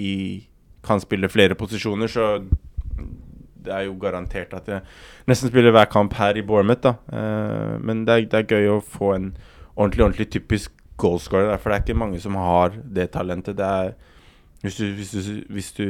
i, 0.00 0.46
kan 0.86 1.02
spille 1.02 1.28
flere 1.28 1.54
posisjoner, 1.58 2.08
så 2.08 2.40
det 3.60 3.72
er 3.76 3.84
jo 3.84 3.98
garantert 4.00 4.54
at 4.56 4.68
jeg 4.72 4.80
nesten 5.28 5.50
spiller 5.50 5.74
hver 5.74 5.90
kamp 5.92 6.14
her 6.16 6.38
i 6.38 6.44
Bournemouth, 6.46 6.80
da. 6.86 6.94
Eh, 7.12 7.74
men 7.84 8.06
det 8.08 8.14
er, 8.14 8.28
det 8.32 8.38
er 8.38 8.54
gøy 8.56 8.70
å 8.72 8.78
få 8.80 9.12
en 9.18 9.26
ordentlig, 9.74 10.06
ordentlig 10.06 10.30
typisk 10.32 10.72
goalscorer, 11.00 11.52
for 11.60 11.70
det 11.70 11.76
er 11.76 11.84
ikke 11.84 12.00
mange 12.00 12.20
som 12.22 12.38
har 12.40 12.74
det 12.84 13.10
talentet. 13.14 13.58
Det 13.60 13.68
er 13.68 13.92
hvis 14.60 14.76
du, 14.76 14.84
hvis, 14.92 15.10
du, 15.10 15.36
hvis 15.48 15.70
du 15.72 15.86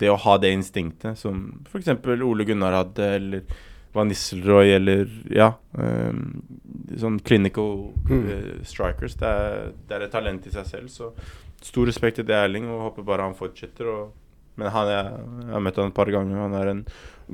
Det 0.00 0.10
å 0.10 0.18
ha 0.22 0.36
det 0.38 0.52
instinktet, 0.54 1.18
som 1.18 1.64
f.eks. 1.66 1.90
Ole 2.22 2.46
Gunnar 2.46 2.76
hadde, 2.76 3.08
eller 3.18 3.58
Van 3.96 4.06
Nisselrooy, 4.06 4.70
eller 4.76 5.08
ja 5.32 5.52
um, 5.72 6.38
Sånn 6.98 7.18
clinical 7.24 7.90
mm. 8.08 8.62
strikers. 8.68 9.16
Det 9.18 9.28
er, 9.28 9.68
det 9.88 9.96
er 9.96 10.06
et 10.06 10.14
talent 10.14 10.46
i 10.46 10.54
seg 10.54 10.66
selv, 10.68 10.92
så 10.92 11.12
stor 11.64 11.88
respekt 11.90 12.20
til 12.20 12.26
det 12.28 12.36
Erling, 12.38 12.68
og 12.70 12.84
håper 12.86 13.06
bare 13.06 13.26
han 13.26 13.36
fortsetter. 13.38 13.90
Og, 13.90 14.12
men 14.60 14.70
han 14.72 14.90
jeg, 14.92 15.22
jeg 15.42 15.54
har 15.56 15.64
møtt 15.64 15.80
han 15.82 15.92
et 15.92 15.96
par 15.98 16.10
ganger. 16.14 16.42
Han 16.44 16.56
er 16.58 16.72
en 16.72 16.82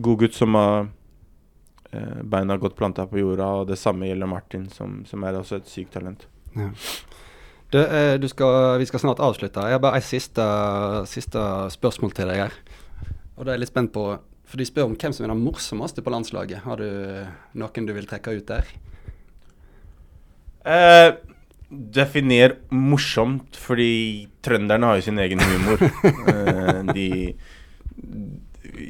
god 0.09 0.23
gutt 0.25 0.37
som 0.37 0.57
har 0.59 0.87
eh, 1.93 2.23
beina 2.35 2.57
godt 2.61 2.77
planta 2.79 3.07
på 3.11 3.21
jorda, 3.21 3.51
og 3.61 3.69
det 3.71 3.79
samme 3.81 4.09
gjelder 4.09 4.31
Martin, 4.31 4.67
som, 4.73 5.03
som 5.09 5.29
er 5.29 5.39
også 5.41 5.61
et 5.61 5.71
sykt 5.71 5.95
talent. 5.99 6.27
Ja. 6.57 6.71
Du, 7.73 7.81
eh, 7.81 8.15
du 8.21 8.29
skal, 8.31 8.79
vi 8.79 8.87
skal 8.87 9.03
snart 9.03 9.23
avslutte. 9.25 9.65
Jeg 9.67 9.77
har 9.77 9.83
bare 9.83 9.99
et 9.99 10.07
siste, 10.07 10.45
siste 11.11 11.41
spørsmål 11.75 12.15
til 12.15 12.31
deg 12.31 12.45
her. 12.45 12.57
Og 13.35 13.45
da 13.45 13.53
er 13.53 13.57
jeg 13.57 13.65
litt 13.65 13.75
spent 13.75 13.95
på 13.95 14.07
For 14.45 14.61
de 14.61 14.67
spør 14.69 14.87
om 14.87 14.95
hvem 14.95 15.13
som 15.17 15.25
er 15.25 15.33
den 15.33 15.43
morsomste 15.43 16.03
på 16.05 16.13
landslaget. 16.13 16.63
Har 16.63 16.79
du 16.79 16.87
noen 17.59 17.87
du 17.89 17.95
vil 17.97 18.07
trekke 18.07 18.37
ut 18.37 18.47
der? 18.47 18.69
Eh, 20.65 21.11
definer 21.69 22.55
morsomt, 22.71 23.57
fordi 23.57 24.29
trønderne 24.45 24.87
har 24.87 25.01
jo 25.01 25.07
sin 25.09 25.19
egen 25.19 25.43
humor. 25.43 25.83
eh, 26.31 26.81
de 26.95 27.09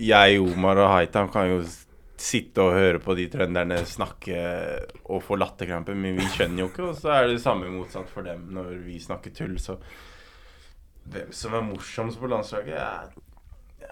Jeg, 0.05 0.41
Omar 0.41 0.83
og 0.83 0.91
Haitam 0.93 1.31
kan 1.33 1.49
jo 1.51 1.63
sitte 2.25 2.63
og 2.65 2.77
høre 2.77 3.01
på 3.03 3.15
de 3.19 3.27
trønderne 3.33 3.83
snakke 3.89 4.41
og 5.05 5.23
få 5.27 5.37
latterkrampe, 5.41 5.95
men 5.99 6.17
vi 6.19 6.27
skjønner 6.33 6.65
jo 6.65 6.71
ikke, 6.71 6.89
og 6.91 6.99
så 6.99 7.13
er 7.19 7.29
det 7.29 7.43
samme 7.43 7.69
motsatt 7.73 8.09
for 8.13 8.27
dem 8.27 8.47
når 8.55 8.75
vi 8.87 8.99
snakker 9.03 9.35
tull, 9.37 9.59
så 9.61 9.79
Hvem 11.05 11.33
som 11.37 11.53
er 11.53 11.65
morsomst 11.67 12.17
på 12.17 12.29
landslaget 12.33 12.79
Ja, 12.79 13.91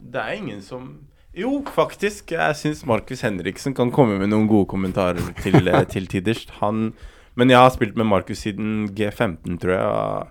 Det 0.00 0.18
er 0.20 0.32
ingen 0.34 0.62
som 0.66 0.88
Jo, 1.34 1.60
faktisk. 1.74 2.32
Jeg 2.34 2.56
syns 2.58 2.84
Markus 2.86 3.22
Henriksen 3.26 3.74
kan 3.74 3.92
komme 3.94 4.18
med 4.18 4.32
noen 4.32 4.48
gode 4.50 4.66
kommentarer 4.70 5.22
til, 5.42 5.66
eh, 5.66 5.86
til 5.94 6.06
tiders. 6.10 6.44
Han 6.60 6.92
Men 7.34 7.50
jeg 7.50 7.58
har 7.58 7.70
spilt 7.74 7.96
med 7.98 8.06
Markus 8.06 8.42
siden 8.42 8.88
G15, 8.94 9.58
tror 9.58 9.72
jeg. 9.74 10.28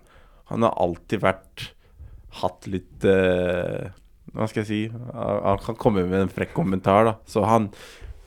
Han 0.51 0.63
har 0.63 0.75
alltid 0.79 1.23
vært 1.23 1.73
Hatt 2.39 2.67
litt 2.71 3.03
eh, 3.05 3.91
Hva 4.33 4.47
skal 4.49 4.63
jeg 4.63 4.69
si? 4.69 4.81
Han 5.13 5.61
kan 5.61 5.77
komme 5.77 6.07
med 6.09 6.25
en 6.25 6.33
frekk 6.33 6.55
kommentar, 6.57 7.05
da. 7.05 7.13
Så 7.29 7.43
han 7.45 7.69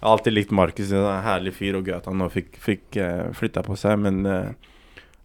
har 0.01 0.13
alltid 0.13 0.37
likt 0.37 0.55
Markus. 0.55 0.93
En 0.95 1.25
herlig 1.25 1.57
fyr, 1.57 1.79
og 1.79 1.89
gøy 1.89 1.97
at 1.99 2.07
han 2.07 2.21
nå 2.21 2.29
fikk, 2.31 2.55
fikk 2.63 2.99
uh, 3.03 3.33
flytta 3.35 3.65
på 3.67 3.75
seg. 3.79 3.99
Men 4.05 4.21
uh, 4.23 4.53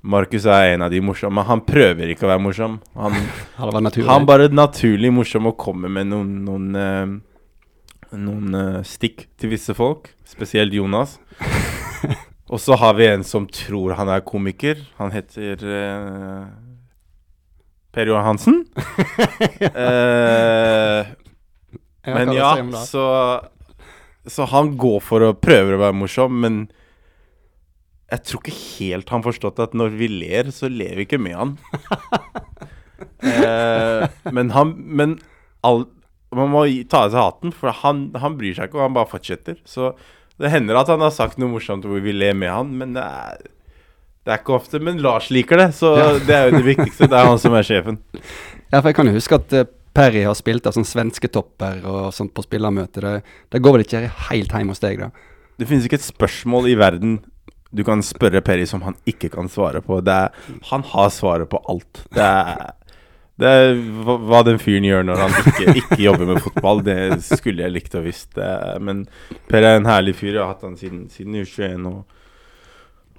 Markus 0.01 0.47
er 0.49 0.73
en 0.73 0.87
av 0.87 0.93
de 0.93 1.01
morsomme. 1.05 1.43
Han 1.45 1.61
prøver 1.65 2.13
ikke 2.13 2.25
å 2.25 2.31
være 2.31 2.41
morsom. 2.41 2.79
Han, 2.97 3.17
han, 3.61 3.91
han 4.09 4.25
bare 4.29 4.49
naturlig 4.49 5.13
morsom 5.13 5.51
og 5.51 5.59
kommer 5.61 5.93
med 5.93 6.09
noen, 6.09 6.33
noen, 6.47 6.71
uh, 6.73 8.17
noen 8.17 8.57
uh, 8.57 8.81
stikk 8.87 9.27
til 9.37 9.53
visse 9.53 9.77
folk. 9.77 10.09
Spesielt 10.25 10.73
Jonas. 10.73 11.19
og 12.51 12.57
så 12.63 12.79
har 12.81 12.97
vi 12.97 13.11
en 13.11 13.27
som 13.27 13.45
tror 13.45 13.93
han 13.99 14.09
er 14.09 14.25
komiker. 14.25 14.81
Han 14.97 15.13
heter 15.13 15.61
eh, 15.61 16.70
Per 17.91 18.07
Johan 18.07 18.27
Hansen. 18.29 18.61
eh, 19.61 21.09
Ja, 22.01 22.13
men 22.15 22.31
ja, 22.33 22.51
så 22.81 23.05
Så 24.25 24.45
han 24.49 24.75
går 24.77 24.99
for 25.05 25.25
å 25.25 25.33
prøve 25.37 25.75
å 25.75 25.81
være 25.81 25.97
morsom, 25.97 26.39
men 26.43 26.63
jeg 28.11 28.25
tror 28.27 28.41
ikke 28.41 28.57
helt 28.57 29.11
han 29.13 29.23
forstått 29.23 29.61
at 29.63 29.75
når 29.77 29.93
vi 29.99 30.09
ler, 30.11 30.49
så 30.51 30.67
ler 30.69 30.97
vi 30.99 31.05
ikke 31.07 31.21
med 31.21 31.37
han. 31.37 31.53
eh, 33.31 34.03
men 34.35 34.51
han 34.51 34.73
Men 34.77 35.15
all, 35.63 35.85
man 36.35 36.51
må 36.51 36.65
ta 36.91 37.05
av 37.05 37.13
seg 37.13 37.21
hatten, 37.21 37.55
for 37.55 37.73
han, 37.83 38.09
han 38.19 38.35
bryr 38.39 38.57
seg 38.57 38.69
ikke, 38.69 38.81
og 38.81 38.87
han 38.89 38.97
bare 38.97 39.11
fortsetter. 39.13 39.61
Så 39.67 39.93
det 40.41 40.51
hender 40.51 40.79
at 40.79 40.91
han 40.91 41.03
har 41.03 41.13
sagt 41.15 41.39
noe 41.39 41.51
morsomt 41.53 41.85
hvor 41.87 42.03
vi 42.03 42.13
ler 42.15 42.35
med 42.37 42.51
han, 42.51 42.75
men 42.77 42.95
det 42.97 43.03
er, 43.05 43.41
det 44.25 44.33
er 44.35 44.41
ikke 44.41 44.55
ofte. 44.57 44.79
Men 44.83 44.99
Lars 45.01 45.29
liker 45.33 45.57
det, 45.57 45.69
så 45.77 45.95
Ja. 45.97 46.07
det 46.19 46.35
er 46.37 46.49
jo 46.51 46.57
det 46.61 46.65
viktigste. 46.75 47.07
Det 47.09 47.17
er 47.17 47.25
han 47.31 47.39
som 47.41 47.53
er 47.57 47.63
sjefen. 47.67 47.97
Ja, 48.71 48.79
for 48.81 48.89
jeg 48.91 48.95
kan 48.95 49.07
jo 49.09 49.13
huske 49.17 49.35
at 49.39 49.53
eh, 49.57 49.65
Perry 49.93 50.21
har 50.23 50.35
spilt 50.39 50.67
av 50.69 50.75
sånn 50.77 50.87
svensketopper 50.87 51.81
og 51.89 52.13
sånt 52.15 52.31
på 52.37 52.43
spillermøte. 52.45 53.01
Det, 53.03 53.15
det 53.51 53.61
går 53.61 53.75
vel 53.75 53.83
ikke 53.85 54.05
helt 54.29 54.53
hjem 54.55 54.69
hos 54.71 54.79
deg, 54.83 55.01
da? 55.03 55.09
Det 55.59 55.67
finnes 55.67 55.83
ikke 55.85 55.99
et 55.99 56.05
spørsmål 56.07 56.69
i 56.71 56.77
verden 56.79 57.17
du 57.71 57.83
kan 57.87 58.01
spørre 58.03 58.41
Perry 58.43 58.65
som 58.67 58.81
han 58.83 58.95
ikke 59.07 59.29
kan 59.31 59.47
svare 59.51 59.79
på. 59.83 60.01
Det 60.03 60.11
er, 60.11 60.31
han 60.71 60.81
har 60.91 61.09
svaret 61.15 61.47
på 61.51 61.59
alt. 61.71 62.01
Det 62.11 62.23
er, 62.23 62.73
det 63.39 63.47
er 63.47 63.69
hva, 64.03 64.41
den 64.43 64.59
fyren 64.59 64.83
gjør 64.87 65.05
når 65.07 65.21
han 65.23 65.35
ikke, 65.39 65.75
ikke 65.79 65.99
jobber 66.03 66.27
med 66.33 66.41
fotball, 66.43 66.81
det 66.83 66.97
skulle 67.23 67.63
jeg 67.63 67.71
likt 67.71 67.95
å 67.95 68.01
visst. 68.03 68.35
Men 68.83 69.05
Per 69.47 69.63
er 69.63 69.77
en 69.79 69.87
herlig 69.87 70.17
fyr. 70.19 70.33
Jeg 70.33 70.41
har 70.43 70.51
hatt 70.51 70.65
han 70.67 70.75
siden, 70.79 71.05
siden 71.13 71.37
U21. 71.39 71.87
Og, 71.87 72.19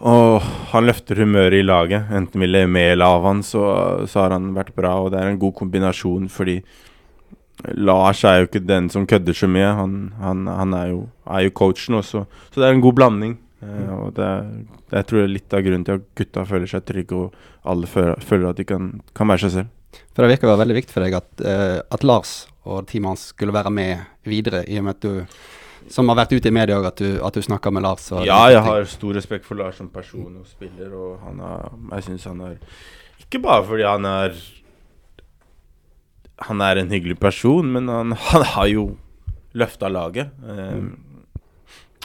og 0.02 0.42
han 0.72 0.88
løfter 0.88 1.20
humøret 1.22 1.60
i 1.60 1.66
laget. 1.66 2.08
Enten 2.10 2.42
vi 2.42 2.48
ler 2.48 2.66
med 2.70 2.96
eller 2.96 3.18
av 3.18 3.26
han, 3.28 3.42
så, 3.46 3.62
så 4.10 4.24
har 4.24 4.34
han 4.34 4.50
vært 4.56 4.74
bra. 4.74 4.96
Og 5.02 5.12
det 5.14 5.20
er 5.20 5.30
en 5.30 5.38
god 5.42 5.54
kombinasjon, 5.60 6.26
fordi 6.32 6.58
Lars 7.78 8.24
er 8.26 8.40
jo 8.40 8.48
ikke 8.48 8.64
den 8.66 8.88
som 8.90 9.06
kødder 9.06 9.36
så 9.38 9.46
mye. 9.50 9.70
Han, 9.78 9.96
han, 10.18 10.48
han 10.50 10.74
er, 10.74 10.90
jo, 10.90 11.04
er 11.30 11.46
jo 11.46 11.54
coachen 11.62 12.00
også. 12.00 12.24
Så 12.50 12.62
det 12.62 12.66
er 12.66 12.74
en 12.74 12.82
god 12.82 12.98
blanding. 12.98 13.36
Eh, 13.62 13.92
og 13.94 14.10
det, 14.16 14.26
er, 14.26 14.50
det 14.90 14.98
er, 14.98 15.06
tror 15.06 15.22
jeg 15.22 15.34
litt 15.36 15.54
av 15.54 15.62
grunnen 15.62 15.86
til 15.86 16.00
at 16.00 16.08
gutta 16.18 16.46
føler 16.48 16.70
seg 16.70 16.86
trygge, 16.88 17.22
og 17.22 17.70
alle 17.70 17.90
føler, 17.90 18.26
føler 18.26 18.50
at 18.50 18.58
de 18.58 18.66
kan, 18.66 18.90
kan 19.14 19.30
være 19.30 19.46
seg 19.46 19.54
selv. 19.60 20.02
For 20.16 20.24
det 20.24 20.34
virker 20.34 20.48
å 20.48 20.54
være 20.54 20.64
veldig 20.64 20.78
viktig 20.80 20.94
for 20.94 21.04
deg 21.04 21.18
at, 21.18 21.30
uh, 21.44 21.78
at 21.92 22.06
Lars 22.06 22.32
og 22.64 22.86
teamet 22.88 23.12
hans 23.12 23.26
skulle 23.34 23.54
være 23.54 23.70
med 23.74 24.06
videre, 24.26 24.62
i 24.66 24.78
og 24.80 24.86
med 24.86 24.96
at 24.96 25.04
du, 25.04 25.42
som 25.90 26.08
har 26.08 26.16
vært 26.16 26.32
ute 26.36 26.48
i 26.48 26.54
media 26.54 26.76
òg, 26.78 26.86
at, 26.86 26.96
du- 27.02 27.20
at 27.24 27.34
du 27.34 27.42
snakker 27.42 27.72
med 27.72 27.82
Lars. 27.82 28.10
Ja, 28.26 28.46
jeg 28.50 28.62
har 28.62 28.84
stor 28.84 29.14
respekt 29.14 29.44
for 29.44 29.54
Lars 29.58 29.76
som 29.76 29.88
person 29.88 30.36
og 30.40 30.46
spiller, 30.46 30.92
og 30.94 31.20
han 31.26 31.40
er, 31.40 31.70
jeg 31.96 32.02
syns 32.10 32.24
han 32.30 32.40
er 32.40 32.56
Ikke 33.20 33.40
bare 33.42 33.64
fordi 33.64 33.82
han 33.86 34.04
er 34.04 34.34
Han 36.48 36.60
er 36.60 36.76
en 36.80 36.90
hyggelig 36.90 37.18
person, 37.20 37.68
men 37.72 37.88
han, 37.88 38.12
han 38.18 38.42
har 38.54 38.66
jo 38.66 38.84
løfta 39.54 39.88
laget. 39.88 40.30
Eh, 40.42 40.82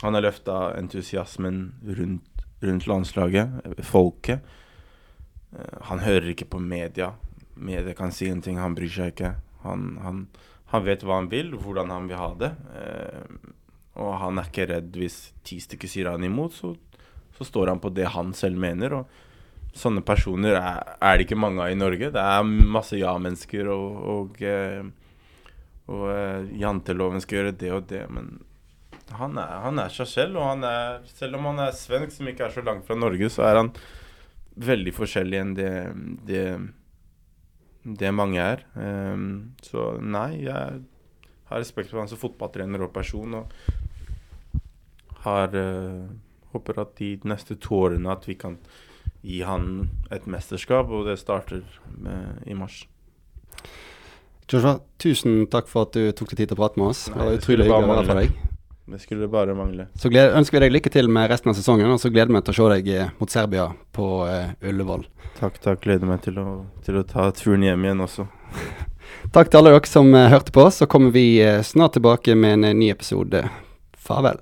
Han 0.03 0.13
har 0.13 0.21
løfta 0.21 0.75
entusiasmen 0.77 1.71
rundt, 1.81 2.43
rundt 2.61 2.85
landslaget, 2.87 3.49
folket. 3.83 4.43
Eh, 5.57 5.79
han 5.89 5.99
hører 6.05 6.29
ikke 6.35 6.45
på 6.51 6.59
media. 6.61 7.13
Media 7.55 7.93
kan 7.97 8.11
si 8.13 8.27
en 8.29 8.41
ting, 8.45 8.59
han 8.61 8.75
bryr 8.77 8.91
seg 8.93 9.15
ikke. 9.15 9.31
Han, 9.63 9.97
han, 10.03 10.19
han 10.69 10.85
vet 10.85 11.01
hva 11.01 11.17
han 11.17 11.31
vil, 11.31 11.49
hvordan 11.57 11.89
han 11.89 12.05
vil 12.11 12.19
ha 12.21 12.29
det. 12.43 12.51
Eh, 12.77 13.23
og 13.97 14.17
han 14.21 14.39
er 14.39 14.49
ikke 14.49 14.67
redd 14.69 14.97
hvis 14.99 15.17
ti 15.47 15.59
stykker 15.63 15.89
sier 15.89 16.11
han 16.11 16.25
imot, 16.25 16.53
så, 16.57 16.73
så 17.37 17.47
står 17.47 17.73
han 17.73 17.81
på 17.81 17.91
det 17.95 18.09
han 18.13 18.33
selv 18.37 18.59
mener. 18.61 18.99
Og 18.99 19.77
sånne 19.77 20.03
personer 20.05 20.57
er, 20.59 20.95
er 21.01 21.17
det 21.17 21.27
ikke 21.27 21.39
mange 21.39 21.63
av 21.63 21.73
i 21.73 21.79
Norge. 21.79 22.11
Det 22.13 22.23
er 22.23 22.45
masse 22.77 22.99
ja-mennesker, 22.99 23.69
og, 23.73 24.03
og, 24.13 24.43
og, 24.43 24.91
og 25.93 26.05
eh, 26.13 26.51
janteloven 26.61 27.23
skal 27.23 27.41
gjøre 27.41 27.57
det 27.57 27.73
og 27.73 27.89
det, 27.89 28.03
men 28.13 28.37
han 29.15 29.37
er, 29.39 29.53
han 29.63 29.79
er 29.79 29.93
seg 29.93 30.09
selv, 30.11 30.39
og 30.41 30.65
er, 30.67 30.99
selv 31.15 31.37
om 31.39 31.47
han 31.51 31.61
er 31.67 31.75
svensk, 31.75 32.17
som 32.17 32.27
ikke 32.27 32.47
er 32.47 32.55
så 32.55 32.63
langt 32.65 32.87
fra 32.87 32.97
Norge, 32.99 33.29
så 33.31 33.45
er 33.47 33.61
han 33.61 33.71
veldig 34.57 34.93
forskjellig 34.97 35.39
enn 35.39 35.53
det, 35.55 35.71
det, 36.27 36.43
det 37.87 38.13
mange 38.15 38.41
er. 38.43 38.65
Um, 38.75 39.53
så 39.63 39.93
nei, 40.01 40.43
jeg 40.47 40.81
har 41.47 41.61
respekt 41.63 41.93
for 41.93 42.01
han 42.01 42.11
som 42.11 42.19
fotballtrener 42.19 42.83
og 42.83 42.91
person, 42.95 43.39
og 43.39 43.86
har 45.27 45.55
eh, 45.59 46.07
håper 46.55 46.81
at 46.83 46.95
de 46.99 47.13
neste 47.27 47.59
to 47.61 47.83
årene 47.87 48.11
at 48.13 48.27
vi 48.27 48.37
kan 48.39 48.57
gi 49.27 49.41
han 49.43 49.89
et 50.13 50.27
mesterskap, 50.29 50.89
og 50.89 51.07
det 51.09 51.19
starter 51.19 51.63
med, 51.99 52.43
i 52.47 52.55
mars. 52.55 52.85
Joshua, 54.47 54.77
tusen 55.01 55.41
takk 55.51 55.67
for 55.67 55.87
at 55.87 55.97
du 55.97 56.13
tok 56.15 56.31
deg 56.31 56.43
tid 56.43 56.51
til 56.51 56.55
å 56.55 56.61
prate 56.61 56.79
med 56.79 56.93
oss. 56.93 57.07
Nei, 57.11 57.33
det 57.33 57.41
skulle 57.41 57.41
utrolig 57.41 57.67
hyggelig 57.67 57.89
å 57.89 57.95
være 57.95 58.07
for 58.07 58.21
deg. 58.21 58.37
Det 58.87 58.99
skulle 59.03 59.27
bare 59.27 59.55
mangle. 59.57 59.89
Så 59.99 60.07
gled, 60.07 60.31
ønsker 60.39 60.55
vi 60.55 60.63
deg 60.63 60.75
lykke 60.77 60.91
til 60.93 61.09
med 61.11 61.27
resten 61.27 61.51
av 61.51 61.57
sesongen, 61.57 61.91
og 61.91 61.99
så 61.99 62.11
gleder 62.13 62.31
vi 62.31 62.39
oss 62.39 62.47
til 62.47 62.55
å 62.55 62.57
se 62.61 62.67
deg 62.77 62.91
eh, 62.95 63.09
mot 63.19 63.33
Serbia 63.33 63.65
på 63.91 64.05
uh, 64.23 64.53
Ullevål. 64.63 65.03
Takk, 65.41 65.59
takk. 65.59 65.81
Gleder 65.83 66.07
meg 66.07 66.23
til 66.23 66.39
å, 66.39 66.61
til 66.87 67.01
å 67.01 67.03
ta 67.09 67.27
turen 67.35 67.67
hjem 67.67 67.83
igjen 67.83 68.05
også. 68.07 68.29
Takk 69.35 69.51
til 69.51 69.59
alle 69.59 69.75
dere 69.75 69.91
som 69.91 70.15
uh, 70.15 70.29
hørte 70.31 70.55
på. 70.55 70.69
Så 70.71 70.87
kommer 70.87 71.11
vi 71.11 71.27
uh, 71.43 71.59
snart 71.67 71.99
tilbake 71.99 72.39
med 72.39 72.61
en 72.61 72.79
ny 72.79 72.87
episode. 72.95 73.43
Farvel. 74.07 74.39